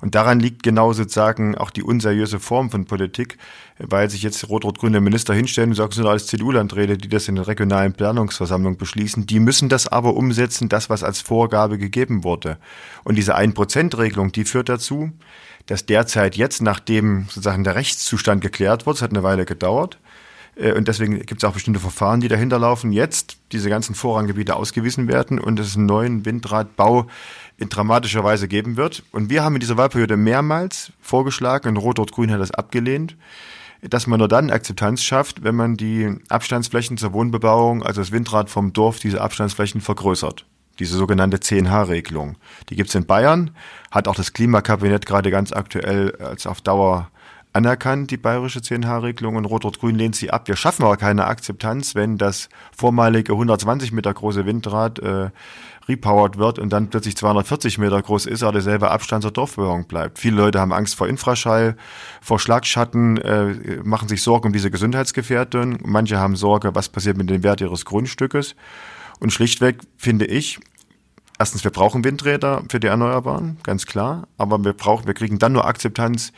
[0.06, 3.40] Und daran liegt genau sozusagen auch die unseriöse Form von Politik,
[3.80, 7.34] weil sich jetzt rot-rot-grüne Minister hinstellen und sagen, es sind alles CDU-Landräte, die das in
[7.34, 9.26] der regionalen Planungsversammlung beschließen.
[9.26, 12.60] Die müssen das aber umsetzen, das, was als Vorgabe gegeben wurde.
[13.04, 15.10] Und diese Ein-Prozent-Regelung, die führt dazu,
[15.66, 19.98] dass derzeit jetzt, nachdem sozusagen der Rechtszustand geklärt wird, es hat eine Weile gedauert,
[20.56, 24.56] äh, und deswegen gibt es auch bestimmte Verfahren, die dahinter laufen, jetzt diese ganzen Vorranggebiete
[24.56, 27.08] ausgewiesen werden und es einen neuen Windradbau
[27.58, 29.04] in dramatischer Weise geben wird.
[29.12, 33.16] Und wir haben in dieser Wahlperiode mehrmals vorgeschlagen, und Rot-Rot-Grün hat das abgelehnt,
[33.82, 38.50] dass man nur dann Akzeptanz schafft, wenn man die Abstandsflächen zur Wohnbebauung, also das Windrad
[38.50, 40.46] vom Dorf, diese Abstandsflächen vergrößert.
[40.80, 42.36] Diese sogenannte 10H-Regelung.
[42.70, 43.52] Die gibt's in Bayern,
[43.92, 47.10] hat auch das Klimakabinett gerade ganz aktuell als auf Dauer
[47.56, 50.50] anerkannt, die bayerische 10H-Regelung, und Rot-Rot-Grün lehnt sie ab.
[50.50, 55.30] Wir schaffen aber keine Akzeptanz, wenn das vormalige 120 Meter große Windrad äh,
[55.88, 60.20] repowered wird und dann plötzlich 240 Meter groß ist, aber derselbe Abstand zur Dorfbewohnung bleibt.
[60.20, 61.78] Viele Leute haben Angst vor Infraschall,
[62.22, 65.78] vor Schlagschatten, äh, machen sich Sorgen um diese Gesundheitsgefährdung.
[65.84, 68.56] Manche haben Sorge, was passiert mit dem Wert ihres Grundstückes.
[69.20, 70.60] Und schlichtweg finde ich,
[71.40, 74.28] erstens, wir brauchen Windräder für die Erneuerbaren, ganz klar.
[74.38, 76.34] Aber wir brauchen, wir kriegen dann nur Akzeptanz,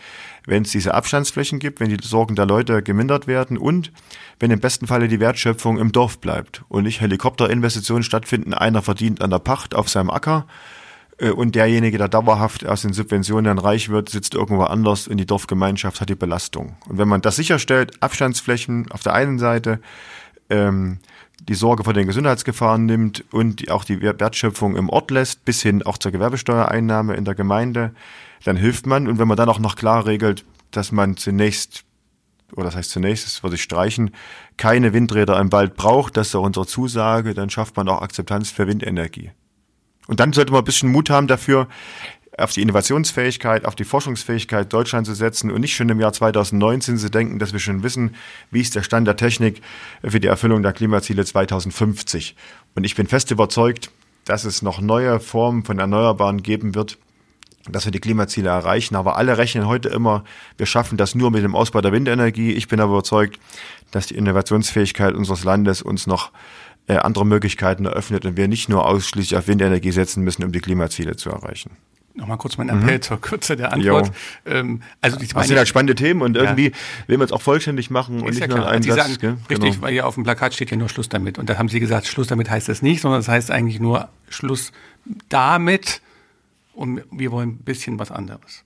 [0.48, 3.92] wenn es diese Abstandsflächen gibt, wenn die Sorgen der Leute gemindert werden und
[4.40, 9.22] wenn im besten Falle die Wertschöpfung im Dorf bleibt und nicht Helikopterinvestitionen stattfinden, einer verdient
[9.22, 10.48] an der Pacht auf seinem Acker
[11.20, 15.18] äh, und derjenige, der dauerhaft aus den Subventionen dann reich wird, sitzt irgendwo anders und
[15.18, 16.78] die Dorfgemeinschaft hat die Belastung.
[16.88, 19.82] Und wenn man das sicherstellt, Abstandsflächen auf der einen Seite,
[20.50, 21.00] ähm,
[21.42, 25.84] die Sorge vor den Gesundheitsgefahren nimmt und auch die Wertschöpfung im Ort lässt, bis hin
[25.84, 27.94] auch zur Gewerbesteuereinnahme in der Gemeinde,
[28.44, 29.08] dann hilft man.
[29.08, 31.84] Und wenn man dann auch noch klar regelt, dass man zunächst,
[32.54, 34.12] oder das heißt zunächst, das würde ich streichen,
[34.58, 38.52] keine Windräder im Wald braucht, das ist auch unsere Zusage, dann schafft man auch Akzeptanz
[38.52, 39.32] für Windenergie.
[40.08, 41.68] Und dann sollte man ein bisschen Mut haben dafür,
[42.38, 46.98] auf die Innovationsfähigkeit, auf die Forschungsfähigkeit Deutschland zu setzen und nicht schon im Jahr 2019
[46.98, 48.16] zu denken, dass wir schon wissen,
[48.52, 49.62] wie ist der Stand der Technik
[50.04, 52.36] für die Erfüllung der Klimaziele 2050.
[52.76, 53.92] Und ich bin fest überzeugt,
[54.26, 56.98] dass es noch neue Formen von Erneuerbaren geben wird,
[57.68, 58.96] dass wir die Klimaziele erreichen.
[58.96, 60.24] Aber alle rechnen heute immer,
[60.58, 62.52] wir schaffen das nur mit dem Ausbau der Windenergie.
[62.52, 63.40] Ich bin aber überzeugt,
[63.92, 66.32] dass die Innovationsfähigkeit unseres Landes uns noch
[66.88, 70.60] äh, andere Möglichkeiten eröffnet und wir nicht nur ausschließlich auf Windenergie setzen müssen, um die
[70.60, 71.72] Klimaziele zu erreichen.
[72.18, 73.02] Nochmal kurz mein Appell mhm.
[73.04, 74.12] zur Kürze der Antwort.
[74.46, 76.76] Ähm, also die das sind halt spannende Themen und irgendwie ja.
[77.06, 79.08] will man es auch vollständig machen und nicht ja nur einen Sie Satz.
[79.08, 79.38] Sagen, gell?
[79.52, 79.82] Richtig, genau.
[79.84, 81.38] weil ja auf dem Plakat steht ja nur Schluss damit.
[81.38, 84.10] Und da haben Sie gesagt, Schluss damit heißt das nicht, sondern das heißt eigentlich nur
[84.30, 84.72] Schluss
[85.30, 86.02] damit
[86.74, 88.64] und wir wollen ein bisschen was anderes.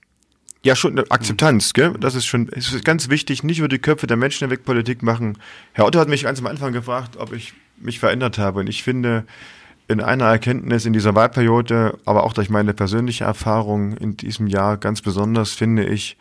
[0.64, 1.92] Ja, schon eine Akzeptanz, gell?
[2.00, 5.02] Das ist schon es ist ganz wichtig, nicht über die Köpfe der Menschen hinweg Politik
[5.02, 5.36] machen.
[5.72, 8.60] Herr Otto hat mich ganz am Anfang gefragt, ob ich mich verändert habe.
[8.60, 9.26] Und ich finde,
[9.92, 14.76] in einer Erkenntnis in dieser Wahlperiode, aber auch durch meine persönliche Erfahrung in diesem Jahr
[14.76, 16.16] ganz besonders, finde ich,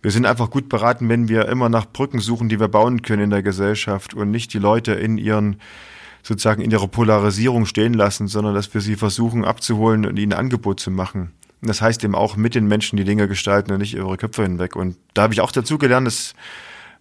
[0.00, 3.24] wir sind einfach gut beraten, wenn wir immer nach Brücken suchen, die wir bauen können
[3.24, 5.56] in der Gesellschaft und nicht die Leute in ihren
[6.22, 10.38] sozusagen in ihrer Polarisierung stehen lassen, sondern dass wir sie versuchen abzuholen und ihnen ein
[10.38, 11.32] Angebot zu machen.
[11.60, 14.16] Und das heißt eben auch mit den Menschen die Dinge gestalten und nicht über ihre
[14.16, 14.76] Köpfe hinweg.
[14.76, 16.34] Und da habe ich auch dazu gelernt, das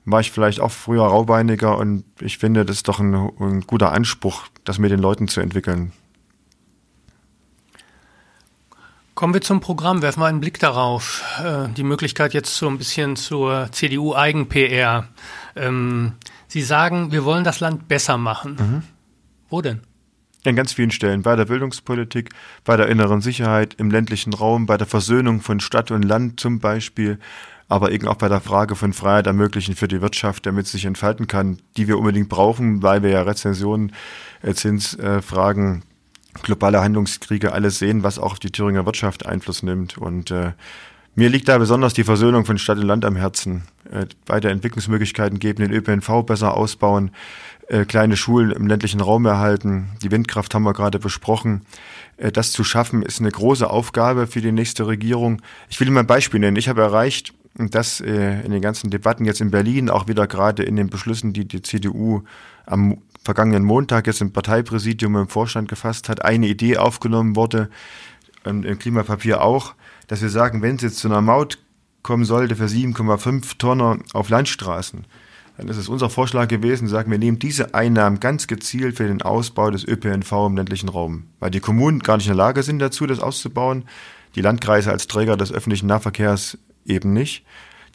[0.05, 3.91] war ich vielleicht auch früher raubeiniger und ich finde, das ist doch ein, ein guter
[3.91, 5.91] Anspruch, das mit den Leuten zu entwickeln.
[9.17, 11.23] Kommen wir zum Programm, werfen wir einen Blick darauf.
[11.43, 15.07] Äh, die Möglichkeit jetzt so ein bisschen zur CDU-Eigen-PR.
[15.55, 16.11] Ähm,
[16.47, 18.57] Sie sagen, wir wollen das Land besser machen.
[18.59, 18.83] Mhm.
[19.49, 19.79] Wo denn?
[20.45, 21.23] An ganz vielen Stellen.
[21.23, 22.29] Bei der Bildungspolitik,
[22.63, 26.59] bei der inneren Sicherheit, im ländlichen Raum, bei der Versöhnung von Stadt und Land zum
[26.59, 27.17] Beispiel,
[27.67, 30.85] aber eben auch bei der Frage von Freiheit ermöglichen für die Wirtschaft, damit sie sich
[30.85, 33.93] entfalten kann, die wir unbedingt brauchen, weil wir ja Rezensionen,
[34.43, 35.81] äh, Zinsfragen,
[36.43, 39.97] globale Handlungskriege alles sehen, was auch auf die Thüringer Wirtschaft Einfluss nimmt.
[39.97, 40.53] Und äh,
[41.15, 43.63] mir liegt da besonders die Versöhnung von Stadt und Land am Herzen.
[43.91, 47.11] Äh, weiter Entwicklungsmöglichkeiten geben, den ÖPNV besser ausbauen,
[47.69, 49.89] äh, kleine Schulen im ländlichen Raum erhalten.
[50.01, 51.63] Die Windkraft haben wir gerade besprochen.
[52.17, 55.41] Äh, das zu schaffen ist eine große Aufgabe für die nächste Regierung.
[55.69, 56.57] Ich will Ihnen mal ein Beispiel nennen.
[56.57, 60.63] Ich habe erreicht, dass äh, in den ganzen Debatten jetzt in Berlin, auch wieder gerade
[60.63, 62.21] in den Beschlüssen, die die CDU
[62.65, 67.69] am vergangenen Montag jetzt im Parteipräsidium im Vorstand gefasst hat, eine Idee aufgenommen wurde,
[68.45, 69.75] ähm, im Klimapapier auch,
[70.07, 71.59] dass wir sagen, wenn es jetzt zu einer Maut
[72.03, 75.05] kommen sollte für 7,5 Tonner auf Landstraßen,
[75.57, 79.21] dann ist es unser Vorschlag gewesen, sagen wir nehmen diese Einnahmen ganz gezielt für den
[79.21, 82.79] Ausbau des ÖPNV im ländlichen Raum, weil die Kommunen gar nicht in der Lage sind
[82.79, 83.83] dazu, das auszubauen,
[84.35, 87.43] die Landkreise als Träger des öffentlichen Nahverkehrs eben nicht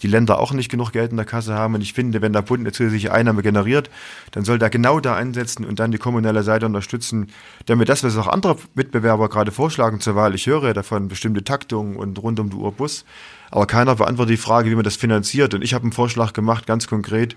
[0.02, 1.74] die Länder auch nicht genug Geld in der Kasse haben.
[1.74, 3.90] Und ich finde, wenn der Bund eine zusätzliche Einnahme generiert,
[4.32, 7.28] dann soll der genau da ansetzen und dann die kommunale Seite unterstützen,
[7.66, 11.96] damit das, was auch andere Mitbewerber gerade vorschlagen zur Wahl, ich höre davon bestimmte Taktungen
[11.96, 13.04] und rund um die Uhr Bus,
[13.50, 15.52] aber keiner beantwortet die Frage, wie man das finanziert.
[15.52, 17.36] Und ich habe einen Vorschlag gemacht, ganz konkret,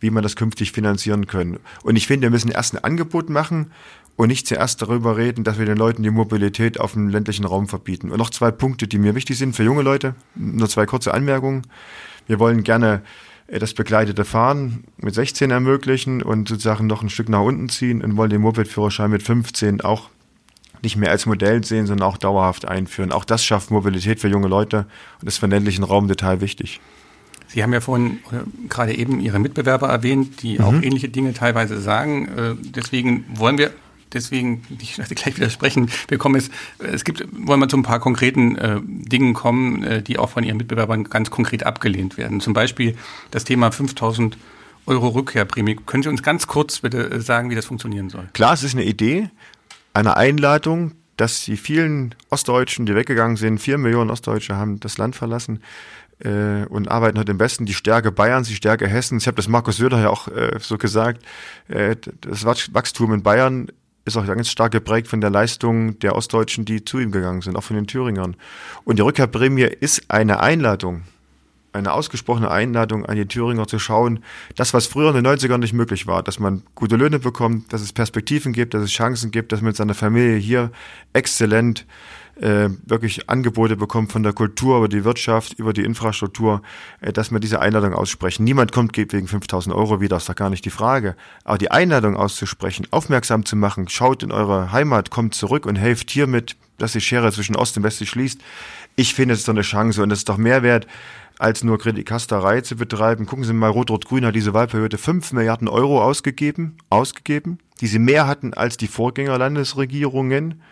[0.00, 1.60] wie man das künftig finanzieren können.
[1.84, 3.70] Und ich finde, wir müssen erst ein Angebot machen
[4.16, 7.68] und nicht zuerst darüber reden, dass wir den Leuten die Mobilität auf dem ländlichen Raum
[7.68, 8.10] verbieten.
[8.10, 10.14] Und noch zwei Punkte, die mir wichtig sind für junge Leute.
[10.34, 11.62] Nur zwei kurze Anmerkungen.
[12.26, 13.02] Wir wollen gerne
[13.48, 18.02] äh, das begleitete Fahren mit 16 ermöglichen und sozusagen noch ein Stück nach unten ziehen
[18.02, 20.10] und wollen den Moped-Führerschein mit 15 auch
[20.82, 23.12] nicht mehr als Modell sehen, sondern auch dauerhaft einführen.
[23.12, 24.86] Auch das schafft Mobilität für junge Leute
[25.20, 26.80] und ist für den ländlichen Raum total wichtig.
[27.46, 28.18] Sie haben ja vorhin
[28.68, 30.64] gerade eben Ihre Mitbewerber erwähnt, die mhm.
[30.64, 32.28] auch ähnliche Dinge teilweise sagen.
[32.28, 33.72] Äh, deswegen wollen wir
[34.14, 38.00] deswegen, ich werde gleich widersprechen, wir kommen jetzt, es gibt, wollen wir zu ein paar
[38.00, 42.40] konkreten äh, Dingen kommen, äh, die auch von Ihren Mitbewerbern ganz konkret abgelehnt werden.
[42.40, 42.96] Zum Beispiel
[43.30, 44.36] das Thema 5000
[44.86, 45.76] Euro Rückkehrprämie.
[45.86, 48.28] Können Sie uns ganz kurz bitte äh, sagen, wie das funktionieren soll?
[48.32, 49.30] Klar, es ist eine Idee,
[49.94, 55.14] eine Einladung, dass die vielen Ostdeutschen, die weggegangen sind, vier Millionen Ostdeutsche haben das Land
[55.14, 55.60] verlassen,
[56.24, 59.24] äh, und arbeiten heute im Westen die Stärke Bayerns, die Stärke Hessens.
[59.24, 61.22] Ich habe das Markus Söder ja auch äh, so gesagt.
[61.68, 63.68] Äh, das Wachstum in Bayern
[64.04, 67.56] ist auch ganz stark geprägt von der Leistung der Ostdeutschen, die zu ihm gegangen sind,
[67.56, 68.36] auch von den Thüringern.
[68.84, 71.02] Und die Rückkehrprämie ist eine Einladung,
[71.72, 74.24] eine ausgesprochene Einladung an die Thüringer zu schauen,
[74.56, 77.80] das, was früher in den 90ern nicht möglich war, dass man gute Löhne bekommt, dass
[77.80, 80.70] es Perspektiven gibt, dass es Chancen gibt, dass man mit seiner Familie hier
[81.12, 86.62] exzellent äh, wirklich Angebote bekommt von der Kultur über die Wirtschaft, über die Infrastruktur,
[87.00, 88.44] äh, dass wir diese Einladung aussprechen.
[88.44, 91.14] Niemand kommt geht wegen 5000 Euro wieder, ist doch gar nicht die Frage.
[91.44, 96.10] Aber die Einladung auszusprechen, aufmerksam zu machen, schaut in eure Heimat, kommt zurück und helft
[96.10, 98.40] hiermit, dass die Schere zwischen Ost und West sich schließt.
[98.96, 100.86] Ich finde, es ist doch eine Chance und es ist doch mehr wert,
[101.38, 103.26] als nur Kritikasterei zu betreiben.
[103.26, 108.26] Gucken Sie mal, Rot-Rot-Grün hat diese Wahlperiode 5 Milliarden Euro ausgegeben, ausgegeben, die sie mehr
[108.26, 110.62] hatten als die Vorgängerlandesregierungen.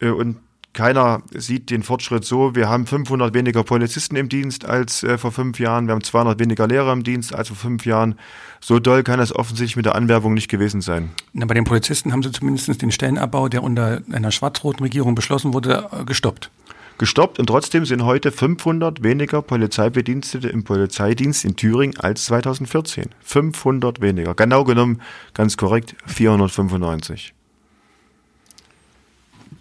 [0.00, 0.38] Äh, und
[0.74, 5.32] keiner sieht den Fortschritt so, wir haben 500 weniger Polizisten im Dienst als äh, vor
[5.32, 8.16] fünf Jahren, wir haben 200 weniger Lehrer im Dienst als vor fünf Jahren.
[8.60, 11.10] So doll kann es offensichtlich mit der Anwerbung nicht gewesen sein.
[11.32, 15.54] Na, bei den Polizisten haben sie zumindest den Stellenabbau, der unter einer schwarz-roten Regierung beschlossen
[15.54, 16.50] wurde, äh, gestoppt.
[16.98, 23.06] Gestoppt und trotzdem sind heute 500 weniger Polizeibedienstete im Polizeidienst in Thüringen als 2014.
[23.20, 24.34] 500 weniger.
[24.34, 25.00] Genau genommen,
[25.34, 27.34] ganz korrekt, 495.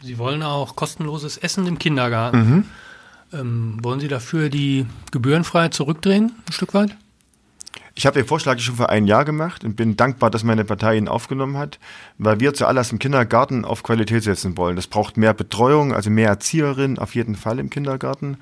[0.04, 2.38] Sie wollen auch kostenloses Essen im Kindergarten.
[2.38, 2.66] Mhm.
[3.32, 6.98] Ähm, wollen Sie dafür die Gebührenfreiheit zurückdrehen, ein Stück weit?
[7.96, 10.98] Ich habe den Vorschlag schon vor einem Jahr gemacht und bin dankbar, dass meine Partei
[10.98, 11.80] ihn aufgenommen hat,
[12.18, 14.76] weil wir zuallererst im Kindergarten auf Qualität setzen wollen.
[14.76, 18.38] Das braucht mehr Betreuung, also mehr Erzieherinnen auf jeden Fall im Kindergarten.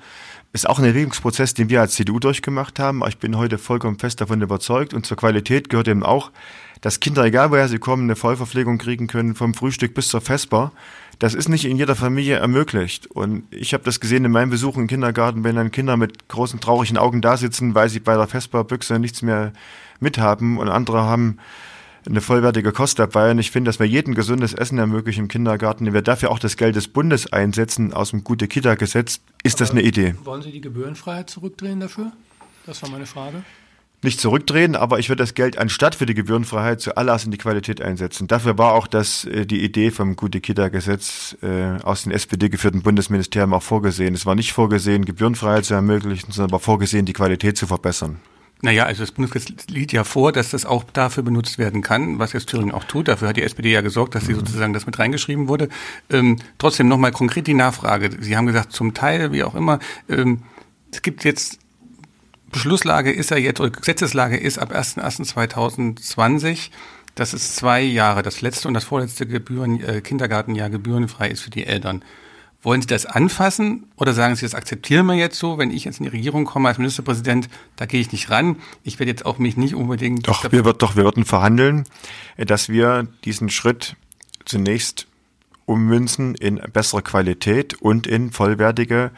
[0.52, 3.02] Ist auch ein Erregungsprozess, den wir als CDU durchgemacht haben.
[3.06, 4.94] Ich bin heute vollkommen fest davon überzeugt.
[4.94, 6.32] Und zur Qualität gehört eben auch,
[6.80, 10.72] dass Kinder, egal woher sie kommen, eine Vollverpflegung kriegen können, vom Frühstück bis zur Vesper.
[11.22, 13.06] Das ist nicht in jeder Familie ermöglicht.
[13.06, 16.58] Und ich habe das gesehen in meinem Besuch im Kindergarten, wenn dann Kinder mit großen
[16.58, 19.52] traurigen Augen da sitzen, weil sie bei der Vesperbüchse nichts mehr
[20.00, 21.38] mithaben und andere haben
[22.04, 23.30] eine vollwertige Kost dabei.
[23.30, 26.40] Und ich finde, dass wir jedem gesundes Essen ermöglichen im Kindergarten, wenn wir dafür auch
[26.40, 30.16] das Geld des Bundes einsetzen aus dem Gute-Kita-Gesetz, ist Aber das eine Idee.
[30.24, 32.10] Wollen Sie die Gebührenfreiheit zurückdrehen dafür?
[32.66, 33.44] Das war meine Frage
[34.04, 37.80] nicht zurückdrehen, aber ich würde das Geld anstatt für die Gebührenfreiheit zuallererst in die Qualität
[37.80, 38.26] einsetzen.
[38.26, 43.54] Dafür war auch das, äh, die Idee vom Gute-Kita-Gesetz äh, aus den SPD geführten Bundesministerium
[43.54, 44.14] auch vorgesehen.
[44.14, 48.20] Es war nicht vorgesehen, Gebührenfreiheit zu ermöglichen, sondern war vorgesehen, die Qualität zu verbessern.
[48.64, 52.32] Naja, also das Bundesgesetz liegt ja vor, dass das auch dafür benutzt werden kann, was
[52.32, 53.08] jetzt Thüringen auch tut.
[53.08, 54.38] Dafür hat die SPD ja gesorgt, dass sie mhm.
[54.38, 55.68] sozusagen das mit reingeschrieben wurde.
[56.10, 58.10] Ähm, trotzdem nochmal konkret die Nachfrage.
[58.20, 60.42] Sie haben gesagt, zum Teil, wie auch immer, ähm,
[60.92, 61.58] es gibt jetzt
[62.52, 66.70] Beschlusslage ist ja jetzt, oder Gesetzeslage ist ab 1.1.2020,
[67.14, 71.50] dass es zwei Jahre, das letzte und das vorletzte Gebühren, äh, Kindergartenjahr gebührenfrei ist für
[71.50, 72.04] die Eltern.
[72.62, 75.98] Wollen Sie das anfassen oder sagen Sie, das akzeptieren wir jetzt so, wenn ich jetzt
[75.98, 78.56] in die Regierung komme als Ministerpräsident, da gehe ich nicht ran.
[78.84, 80.28] Ich werde jetzt auch mich nicht unbedingt.
[80.28, 81.84] Doch, wir, wird, doch, wir würden verhandeln,
[82.36, 83.96] dass wir diesen Schritt
[84.44, 85.08] zunächst
[85.64, 89.10] ummünzen in bessere Qualität und in vollwertige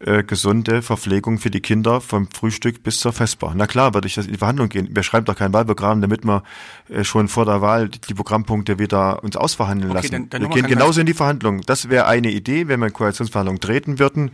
[0.00, 3.52] äh, gesunde Verpflegung für die Kinder vom Frühstück bis zur Vesper.
[3.54, 4.88] Na klar, würde ich das in die Verhandlung gehen.
[4.90, 6.42] Wir schreiben doch kein Wahlprogramm, damit wir
[6.88, 10.12] äh, schon vor der Wahl die Programmpunkte wieder uns ausverhandeln okay, lassen.
[10.12, 11.62] Dann, dann wir gehen genauso in die Verhandlungen.
[11.66, 14.32] Das wäre eine Idee, wenn wir in Koalitionsverhandlungen treten würden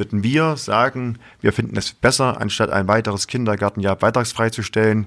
[0.00, 5.06] würden wir sagen, wir finden es besser, anstatt ein weiteres Kindergartenjahr beitragsfrei zu stellen,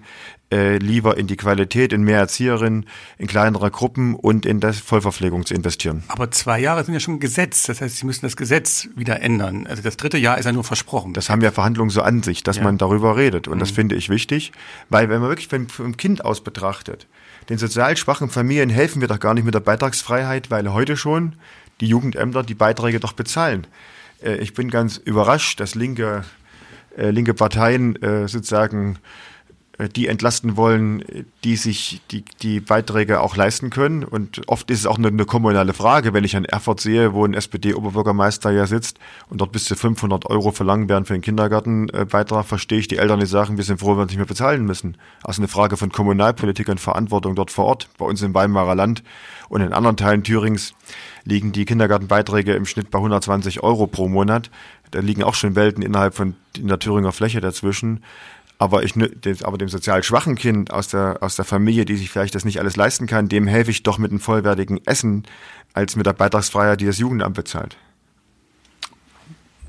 [0.54, 2.86] äh, lieber in die Qualität, in mehr Erzieherinnen,
[3.18, 6.04] in kleinere Gruppen und in das Vollverpflegung zu investieren.
[6.10, 7.64] Aber zwei Jahre sind ja schon Gesetz.
[7.64, 9.66] Das heißt, Sie müssen das Gesetz wieder ändern.
[9.68, 11.14] Also das dritte Jahr ist ja nur versprochen.
[11.14, 12.64] Das haben ja Verhandlungen so an sich, dass ja.
[12.64, 13.48] man darüber redet.
[13.48, 13.60] Und mhm.
[13.62, 14.52] das finde ich wichtig,
[14.90, 17.08] weil wenn man wirklich vom Kind aus betrachtet,
[17.50, 21.36] den sozial schwachen Familien helfen wir doch gar nicht mit der Beitragsfreiheit, weil heute schon
[21.82, 23.66] die Jugendämter die Beiträge doch bezahlen.
[24.24, 26.24] Äh, ich bin ganz überrascht, dass linke,
[26.98, 28.98] äh, linke Parteien äh, sozusagen
[29.80, 31.04] äh, die entlasten wollen,
[31.44, 34.04] die sich die, die Beiträge auch leisten können.
[34.04, 37.26] Und oft ist es auch eine, eine kommunale Frage, wenn ich an Erfurt sehe, wo
[37.26, 39.00] ein SPD-Oberbürgermeister ja sitzt
[39.30, 43.20] und dort bis zu 500 Euro verlangen werden für den Kindergartenbeitrag, verstehe ich die Eltern,
[43.20, 44.98] die sagen, wir sind froh, wenn wir nicht mehr bezahlen müssen.
[45.24, 49.04] Also eine Frage von Kommunalpolitik und Verantwortung dort vor Ort, bei uns im Weimarer Land
[49.50, 50.74] und in anderen Teilen Thürings
[51.26, 54.50] liegen die Kindergartenbeiträge im Schnitt bei 120 Euro pro Monat.
[54.92, 58.04] Da liegen auch schon Welten innerhalb von in der Thüringer Fläche dazwischen.
[58.60, 58.94] Aber, ich,
[59.44, 62.60] aber dem sozial schwachen Kind aus der, aus der Familie, die sich vielleicht das nicht
[62.60, 65.24] alles leisten kann, dem helfe ich doch mit einem vollwertigen Essen,
[65.74, 67.78] als mit der Beitragsfreiheit, die das Jugendamt bezahlt.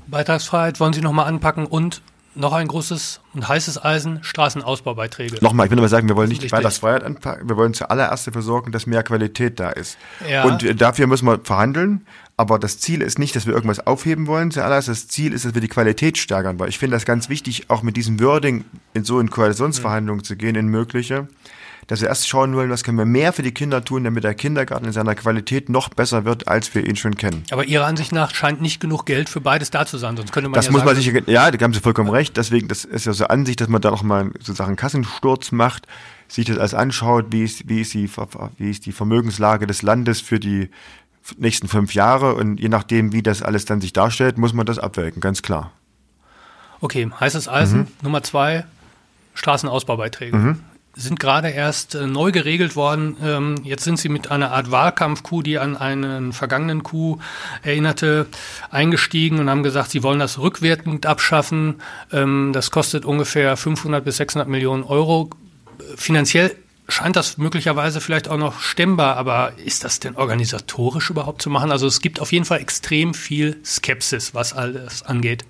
[0.07, 2.01] Beitragsfreiheit wollen Sie nochmal anpacken und
[2.35, 5.37] noch ein großes und heißes Eisen, Straßenausbaubeiträge.
[5.41, 8.41] Nochmal, ich will nur mal sagen, wir wollen nicht Beitragsfreiheit anpacken, wir wollen zuallererst dafür
[8.41, 9.97] sorgen, dass mehr Qualität da ist.
[10.29, 10.43] Ja.
[10.45, 12.05] Und dafür müssen wir verhandeln,
[12.37, 15.53] aber das Ziel ist nicht, dass wir irgendwas aufheben wollen, zuallererst das Ziel ist, dass
[15.53, 19.03] wir die Qualität steigern, weil ich finde das ganz wichtig, auch mit diesem Wording in
[19.03, 20.25] so in Koalitionsverhandlungen mhm.
[20.25, 21.27] zu gehen, in mögliche
[21.87, 24.33] dass wir erst schauen wollen, was können wir mehr für die Kinder tun, damit der
[24.33, 27.43] Kindergarten in seiner Qualität noch besser wird, als wir ihn schon kennen.
[27.51, 30.49] Aber Ihrer Ansicht nach scheint nicht genug Geld für beides da zu sein, sonst könnte
[30.49, 32.37] man das ja muss sagen, man sich, ja, da haben Sie vollkommen recht.
[32.37, 35.87] Deswegen, das ist ja so Ansicht, dass man da noch mal sozusagen Kassensturz macht,
[36.27, 38.09] sich das alles anschaut, wie ist, wie ist die,
[38.57, 40.69] wie ist die Vermögenslage des Landes für die
[41.37, 44.79] nächsten fünf Jahre und je nachdem, wie das alles dann sich darstellt, muss man das
[44.79, 45.71] abwägen, ganz klar.
[46.81, 47.79] Okay, heißes Eisen.
[47.79, 47.87] Mhm.
[48.01, 48.65] Nummer zwei,
[49.33, 50.35] Straßenausbaubeiträge.
[50.35, 50.59] Mhm
[50.95, 53.17] sind gerade erst äh, neu geregelt worden.
[53.21, 57.21] Ähm, jetzt sind sie mit einer Art Wahlkampfkuh, die an einen vergangenen Coup
[57.63, 58.27] erinnerte,
[58.71, 61.81] eingestiegen und haben gesagt, sie wollen das rückwirkend abschaffen.
[62.11, 65.29] Ähm, das kostet ungefähr 500 bis 600 Millionen Euro.
[65.97, 66.55] Finanziell
[66.87, 71.71] scheint das möglicherweise vielleicht auch noch stemmbar, aber ist das denn organisatorisch überhaupt zu machen?
[71.71, 75.45] Also es gibt auf jeden Fall extrem viel Skepsis, was alles angeht.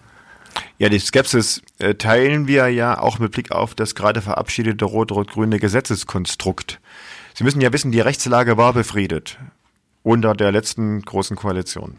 [0.78, 5.60] Ja, die Skepsis äh, teilen wir ja auch mit Blick auf das gerade verabschiedete rot-rot-grüne
[5.60, 6.80] Gesetzeskonstrukt.
[7.34, 9.38] Sie müssen ja wissen, die Rechtslage war befriedet
[10.04, 11.98] unter der letzten großen Koalition.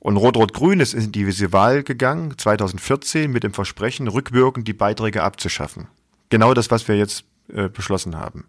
[0.00, 5.88] Und Rot-Rot-Grün ist in diese Wahl gegangen, 2014, mit dem Versprechen, rückwirkend die Beiträge abzuschaffen.
[6.28, 8.44] Genau das, was wir jetzt äh, beschlossen haben.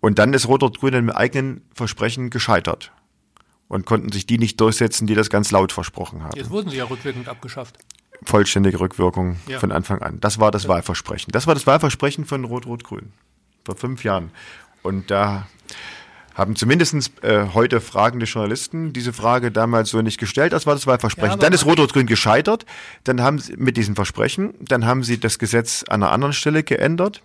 [0.00, 2.90] Und dann ist Rot-Rot-Grün im eigenen Versprechen gescheitert
[3.68, 6.36] und konnten sich die nicht durchsetzen, die das ganz laut versprochen haben.
[6.36, 7.76] Jetzt wurden sie ja rückwirkend abgeschafft.
[8.24, 9.58] Vollständige Rückwirkung ja.
[9.58, 10.20] von Anfang an.
[10.20, 10.68] Das war das ja.
[10.70, 11.32] Wahlversprechen.
[11.32, 13.12] Das war das Wahlversprechen von Rot-Rot-Grün
[13.64, 14.30] vor fünf Jahren.
[14.82, 15.46] Und da
[16.34, 20.52] haben zumindest äh, heute fragende Journalisten diese Frage damals so nicht gestellt.
[20.52, 21.32] Das war das Wahlversprechen.
[21.32, 22.66] Ja, dann ist Rot-Rot-Grün gescheitert.
[23.04, 26.62] Dann haben sie mit diesem Versprechen, dann haben sie das Gesetz an einer anderen Stelle
[26.62, 27.22] geändert.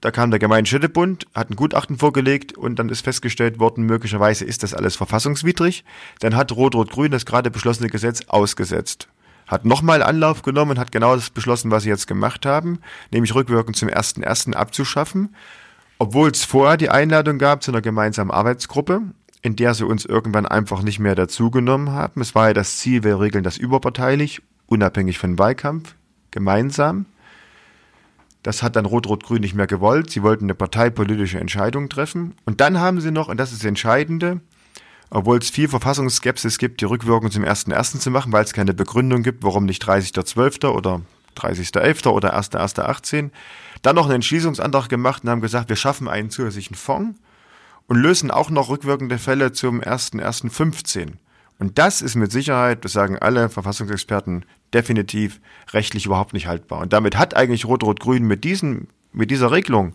[0.00, 4.62] Da kam der Gemeindestädtebund, hat ein Gutachten vorgelegt und dann ist festgestellt worden, möglicherweise ist
[4.62, 5.84] das alles verfassungswidrig.
[6.20, 9.08] Dann hat Rot-Rot-Grün das gerade beschlossene Gesetz ausgesetzt.
[9.50, 12.78] Hat nochmal Anlauf genommen und hat genau das beschlossen, was sie jetzt gemacht haben,
[13.10, 14.54] nämlich rückwirkend zum 1.1.
[14.54, 15.34] abzuschaffen
[16.00, 19.02] obwohl es vorher die Einladung gab zu einer gemeinsamen Arbeitsgruppe,
[19.42, 22.22] in der sie uns irgendwann einfach nicht mehr dazugenommen haben.
[22.22, 25.94] Es war ja das Ziel, wir regeln das überparteilich, unabhängig von Wahlkampf,
[26.30, 27.04] gemeinsam.
[28.42, 30.08] Das hat dann Rot-Rot-Grün nicht mehr gewollt.
[30.08, 32.34] Sie wollten eine parteipolitische Entscheidung treffen.
[32.46, 34.40] Und dann haben sie noch, und das ist das Entscheidende,
[35.10, 37.98] obwohl es viel Verfassungsskepsis gibt, die Rückwirkung zum 1.1.
[37.98, 40.68] zu machen, weil es keine Begründung gibt, warum nicht 30.12.
[40.68, 41.02] oder
[41.36, 42.08] 30.11.
[42.08, 43.30] oder 1.1.18.
[43.82, 47.18] Dann noch einen Entschließungsantrag gemacht und haben gesagt, wir schaffen einen zusätzlichen Fonds
[47.88, 51.14] und lösen auch noch rückwirkende Fälle zum 1.1.15.
[51.58, 55.40] Und das ist mit Sicherheit, das sagen alle Verfassungsexperten, definitiv
[55.72, 56.80] rechtlich überhaupt nicht haltbar.
[56.80, 59.94] Und damit hat eigentlich Rot-Rot-Grün mit, diesen, mit dieser Regelung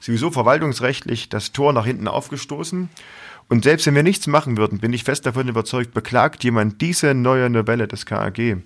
[0.00, 2.88] sowieso verwaltungsrechtlich das Tor nach hinten aufgestoßen.
[3.48, 7.14] Und selbst wenn wir nichts machen würden, bin ich fest davon überzeugt, beklagt jemand diese
[7.14, 8.58] neue Novelle des KAG,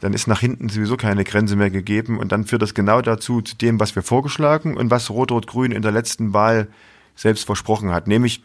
[0.00, 3.40] dann ist nach hinten sowieso keine Grenze mehr gegeben und dann führt das genau dazu,
[3.40, 6.68] zu dem, was wir vorgeschlagen und was Rot-Rot-Grün in der letzten Wahl
[7.14, 8.42] selbst versprochen hat, nämlich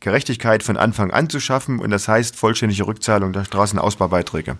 [0.00, 4.56] Gerechtigkeit von Anfang an zu schaffen und das heißt vollständige Rückzahlung der Straßenausbaubeiträge.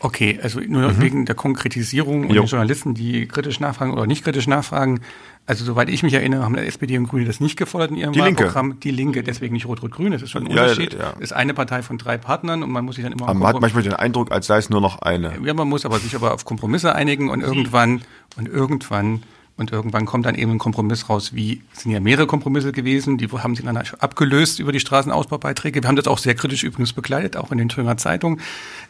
[0.00, 1.00] Okay, also nur mhm.
[1.00, 2.42] wegen der Konkretisierung und jo.
[2.42, 5.00] den Journalisten, die kritisch nachfragen oder nicht kritisch nachfragen.
[5.48, 8.20] Also soweit ich mich erinnere, haben SPD und Grüne das nicht gefordert in ihrem die
[8.20, 8.66] Wahlprogramm.
[8.66, 8.80] Linke.
[8.80, 10.12] Die Linke, deswegen nicht Rot-Rot-Grün.
[10.12, 10.92] Das ist schon ein Unterschied.
[10.92, 11.10] Ja, ja.
[11.20, 13.26] Ist eine Partei von drei Partnern und man muss sich dann immer.
[13.26, 15.32] Aber man hat manchmal den Eindruck, als sei es nur noch eine.
[15.42, 18.02] Ja, man muss aber sich aber auf Kompromisse einigen und irgendwann
[18.36, 19.22] und irgendwann
[19.56, 23.16] und irgendwann kommt dann eben ein Kompromiss raus, wie es sind ja mehrere Kompromisse gewesen,
[23.16, 25.82] die haben sich dann abgelöst über die Straßenausbaubeiträge.
[25.82, 28.40] Wir haben das auch sehr kritisch übrigens begleitet, auch in den Thüringer Zeitungen.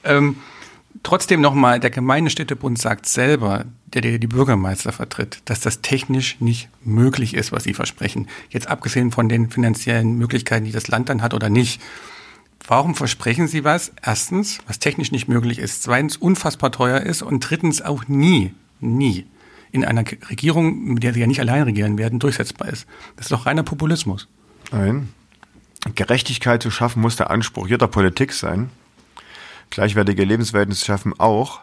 [0.02, 0.36] Ähm,
[1.02, 6.68] Trotzdem nochmal, der Gemeindestädtebund sagt selber, der, der die Bürgermeister vertritt, dass das technisch nicht
[6.82, 8.28] möglich ist, was sie versprechen.
[8.50, 11.80] Jetzt abgesehen von den finanziellen Möglichkeiten, die das Land dann hat oder nicht.
[12.66, 13.92] Warum versprechen Sie was?
[14.02, 15.82] Erstens, was technisch nicht möglich ist.
[15.82, 17.22] Zweitens, unfassbar teuer ist.
[17.22, 19.26] Und drittens, auch nie, nie
[19.70, 22.86] in einer Regierung, mit der Sie ja nicht allein regieren werden, durchsetzbar ist.
[23.16, 24.28] Das ist doch reiner Populismus.
[24.72, 25.08] Nein.
[25.94, 28.70] Gerechtigkeit zu schaffen muss der Anspruch jeder Politik sein
[29.70, 31.60] gleichwertige Lebensverhältnisse schaffen auch.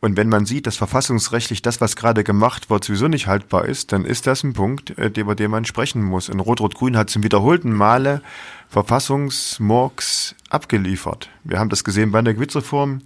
[0.00, 3.92] Und wenn man sieht, dass verfassungsrechtlich das, was gerade gemacht wird, sowieso nicht haltbar ist,
[3.92, 6.28] dann ist das ein Punkt, äh, über den man sprechen muss.
[6.28, 8.22] Und Rot-Rot-Grün hat zum wiederholten Male
[8.68, 11.30] Verfassungsmorgs abgeliefert.
[11.44, 13.00] Wir haben das gesehen bei der Gewitzreform.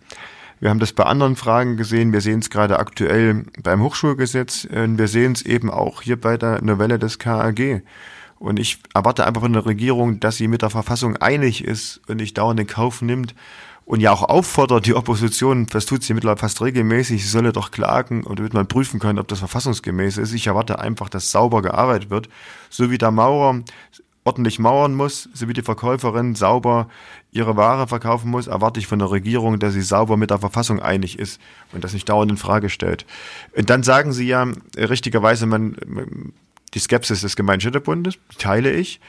[0.59, 2.12] Wir haben das bei anderen Fragen gesehen.
[2.12, 4.68] Wir sehen es gerade aktuell beim Hochschulgesetz.
[4.70, 7.82] Wir sehen es eben auch hier bei der Novelle des KAG.
[8.38, 12.16] Und ich erwarte einfach von der Regierung, dass sie mit der Verfassung einig ist und
[12.16, 13.34] nicht dauernd in Kauf nimmt,
[13.91, 17.72] und ja auch auffordert, die Opposition, das tut sie mittlerweile fast regelmäßig, sie solle doch
[17.72, 20.32] klagen und damit man prüfen können, ob das verfassungsgemäß ist.
[20.32, 22.28] Ich erwarte einfach, dass sauber gearbeitet wird,
[22.68, 23.64] so wie der Maurer
[24.22, 26.88] ordentlich mauern muss, so wie die Verkäuferin sauber
[27.32, 30.78] ihre Ware verkaufen muss, erwarte ich von der Regierung, dass sie sauber mit der Verfassung
[30.78, 31.41] einig ist
[31.72, 33.07] und das nicht dauernd in Frage stellt.
[33.57, 35.74] Und dann sagen sie ja richtigerweise, man,
[36.74, 39.01] die Skepsis des Gemeinschaftsbundes teile ich.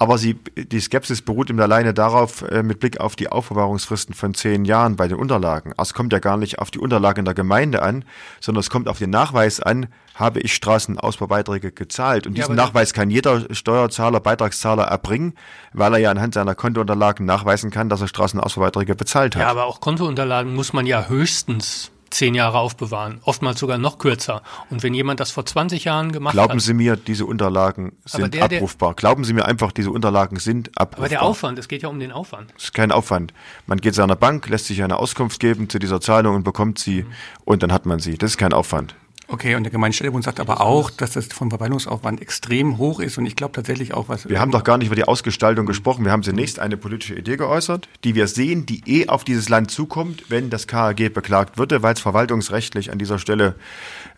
[0.00, 4.32] Aber sie, die Skepsis beruht eben alleine darauf, äh, mit Blick auf die Aufbewahrungsfristen von
[4.32, 5.74] zehn Jahren bei den Unterlagen.
[5.76, 8.06] Also es kommt ja gar nicht auf die Unterlagen der Gemeinde an,
[8.40, 12.26] sondern es kommt auf den Nachweis an, habe ich Straßenausbaubeiträge gezahlt.
[12.26, 15.34] Und ja, diesen Nachweis kann jeder Steuerzahler, Beitragszahler erbringen,
[15.74, 19.42] weil er ja anhand seiner Kontounterlagen nachweisen kann, dass er Straßenausbaubeiträge bezahlt hat.
[19.42, 24.42] Ja, aber auch Kontounterlagen muss man ja höchstens zehn Jahre aufbewahren, oftmals sogar noch kürzer.
[24.68, 26.48] Und wenn jemand das vor 20 Jahren gemacht Glauben hat.
[26.50, 28.94] Glauben Sie mir, diese Unterlagen sind der, abrufbar.
[28.94, 30.98] Glauben Sie mir einfach, diese Unterlagen sind abrufbar.
[30.98, 32.52] Aber der Aufwand, es geht ja um den Aufwand.
[32.56, 33.32] Es ist kein Aufwand.
[33.66, 36.78] Man geht zu einer Bank, lässt sich eine Auskunft geben zu dieser Zahlung und bekommt
[36.78, 37.12] sie mhm.
[37.44, 38.18] und dann hat man sie.
[38.18, 38.94] Das ist kein Aufwand.
[39.32, 43.26] Okay, und der Gemeindestädtebund sagt aber auch, dass das vom Verwaltungsaufwand extrem hoch ist und
[43.26, 44.28] ich glaube tatsächlich auch, was.
[44.28, 46.04] Wir haben doch gar nicht über die Ausgestaltung gesprochen.
[46.04, 49.70] Wir haben zunächst eine politische Idee geäußert, die wir sehen, die eh auf dieses Land
[49.70, 53.54] zukommt, wenn das KAG beklagt würde, weil es verwaltungsrechtlich an dieser Stelle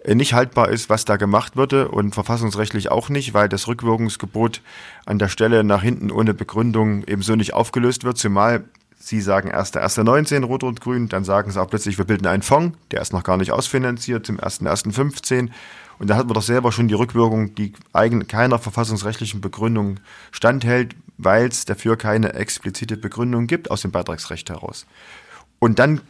[0.03, 4.63] äh, nicht haltbar ist, was da gemacht würde und verfassungsrechtlich auch nicht, weil das Rückwirkungsgebot
[5.05, 8.65] an der Stelle nach hinten ohne Begründung ebenso nicht aufgelöst wird, zumal
[9.05, 12.79] Sie sagen erst der 1.19 Rot-Rot-Grün, dann sagen sie auch plötzlich, wir bilden einen Fonds,
[12.93, 15.49] der ist noch gar nicht ausfinanziert, zum 1.1.15.
[15.99, 19.99] Und da hat man doch selber schon die Rückwirkung, die eigen, keiner verfassungsrechtlichen Begründung
[20.31, 24.87] standhält, weil es dafür keine explizite Begründung gibt aus dem Beitragsrecht heraus.
[25.59, 26.01] Und dann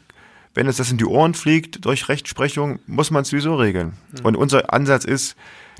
[0.54, 3.94] wenn es das in die Ohren fliegt durch Rechtsprechung, muss man es sowieso regeln.
[4.12, 4.26] Mhm.
[4.26, 5.34] Und unser Ansatz ist,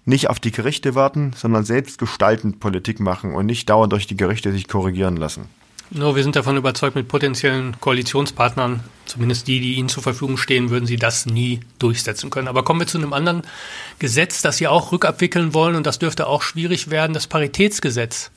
[0.05, 4.17] nicht auf die Gerichte warten, sondern selbst gestaltend Politik machen und nicht dauernd durch die
[4.17, 5.49] Gerichte sich korrigieren lassen.
[5.95, 10.71] No, wir sind davon überzeugt, mit potenziellen Koalitionspartnern, zumindest die, die Ihnen zur Verfügung stehen,
[10.71, 12.49] würden Sie das nie durchsetzen können.
[12.49, 13.43] Aber kommen wir zu einem anderen
[13.99, 18.31] Gesetz, das Sie auch rückabwickeln wollen und das dürfte auch schwierig werden, das Paritätsgesetz.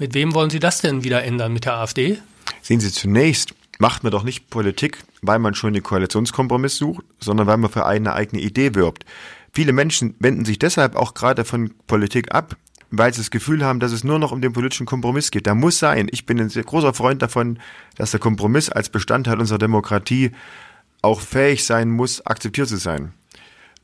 [0.00, 1.52] Mit wem wollen Sie das denn wieder ändern?
[1.52, 2.18] Mit der AfD?
[2.62, 7.46] Sehen Sie, zunächst macht man doch nicht Politik, weil man schon den Koalitionskompromiss sucht, sondern
[7.46, 9.04] weil man für eine eigene Idee wirbt.
[9.52, 12.56] Viele Menschen wenden sich deshalb auch gerade von Politik ab,
[12.90, 15.46] weil sie das Gefühl haben, dass es nur noch um den politischen Kompromiss geht.
[15.46, 16.08] Da muss sein.
[16.10, 17.58] Ich bin ein sehr großer Freund davon,
[17.96, 20.32] dass der Kompromiss als Bestandteil unserer Demokratie
[21.02, 23.12] auch fähig sein muss, akzeptiert zu sein.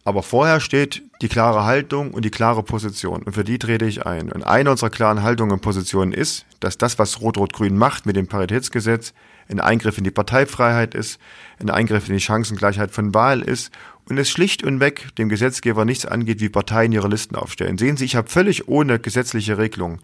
[0.04, 3.22] Aber vorher steht die klare Haltung und die klare Position.
[3.22, 4.30] Und für die trete ich ein.
[4.30, 8.26] Und eine unserer klaren Haltungen und Positionen ist, dass das, was Rot-Rot-Grün macht mit dem
[8.26, 9.14] Paritätsgesetz,
[9.48, 11.18] ein Eingriff in die Parteifreiheit ist,
[11.58, 13.70] ein Eingriff in die Chancengleichheit von Wahl ist
[14.08, 17.78] und es schlicht und weg dem Gesetzgeber nichts angeht, wie Parteien ihre Listen aufstellen.
[17.78, 20.00] Sehen Sie, ich habe völlig ohne gesetzliche Regelung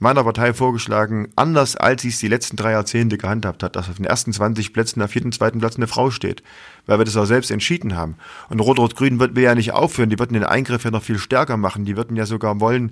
[0.00, 3.96] meiner Partei vorgeschlagen, anders als sie es die letzten drei Jahrzehnte gehandhabt hat, dass auf
[3.96, 6.42] den ersten 20 Plätzen auf jeden zweiten Platz eine Frau steht,
[6.86, 8.16] weil wir das auch selbst entschieden haben.
[8.48, 11.58] Und Rot-Rot-Grün wird wir ja nicht aufhören, die würden den Eingriff ja noch viel stärker
[11.58, 12.90] machen, die würden ja sogar wollen,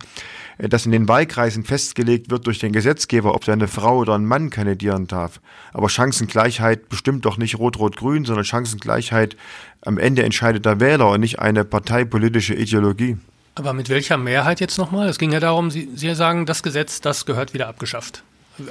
[0.58, 4.24] dass in den Wahlkreisen festgelegt wird durch den Gesetzgeber, ob da eine Frau oder ein
[4.24, 5.40] Mann kandidieren darf.
[5.72, 9.36] Aber Chancengleichheit bestimmt doch nicht Rot-Rot-Grün, sondern Chancengleichheit
[9.82, 13.16] am Ende entscheidet der Wähler und nicht eine parteipolitische Ideologie.
[13.54, 15.08] Aber mit welcher Mehrheit jetzt nochmal?
[15.08, 18.22] Es ging ja darum, Sie, Sie sagen, das Gesetz, das gehört wieder abgeschafft.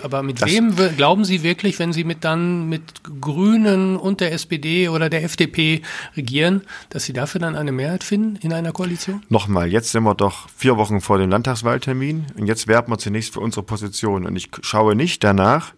[0.04, 2.82] Aber mit das wem glauben Sie wirklich, wenn Sie mit dann mit
[3.22, 5.82] Grünen und der SPD oder der FDP
[6.16, 9.24] regieren, dass Sie dafür dann eine Mehrheit finden in einer Koalition?
[9.30, 13.34] Nochmal, jetzt sind wir doch vier Wochen vor dem Landtagswahltermin und jetzt werben wir zunächst
[13.34, 14.26] für unsere Position.
[14.26, 15.74] Und ich schaue nicht danach,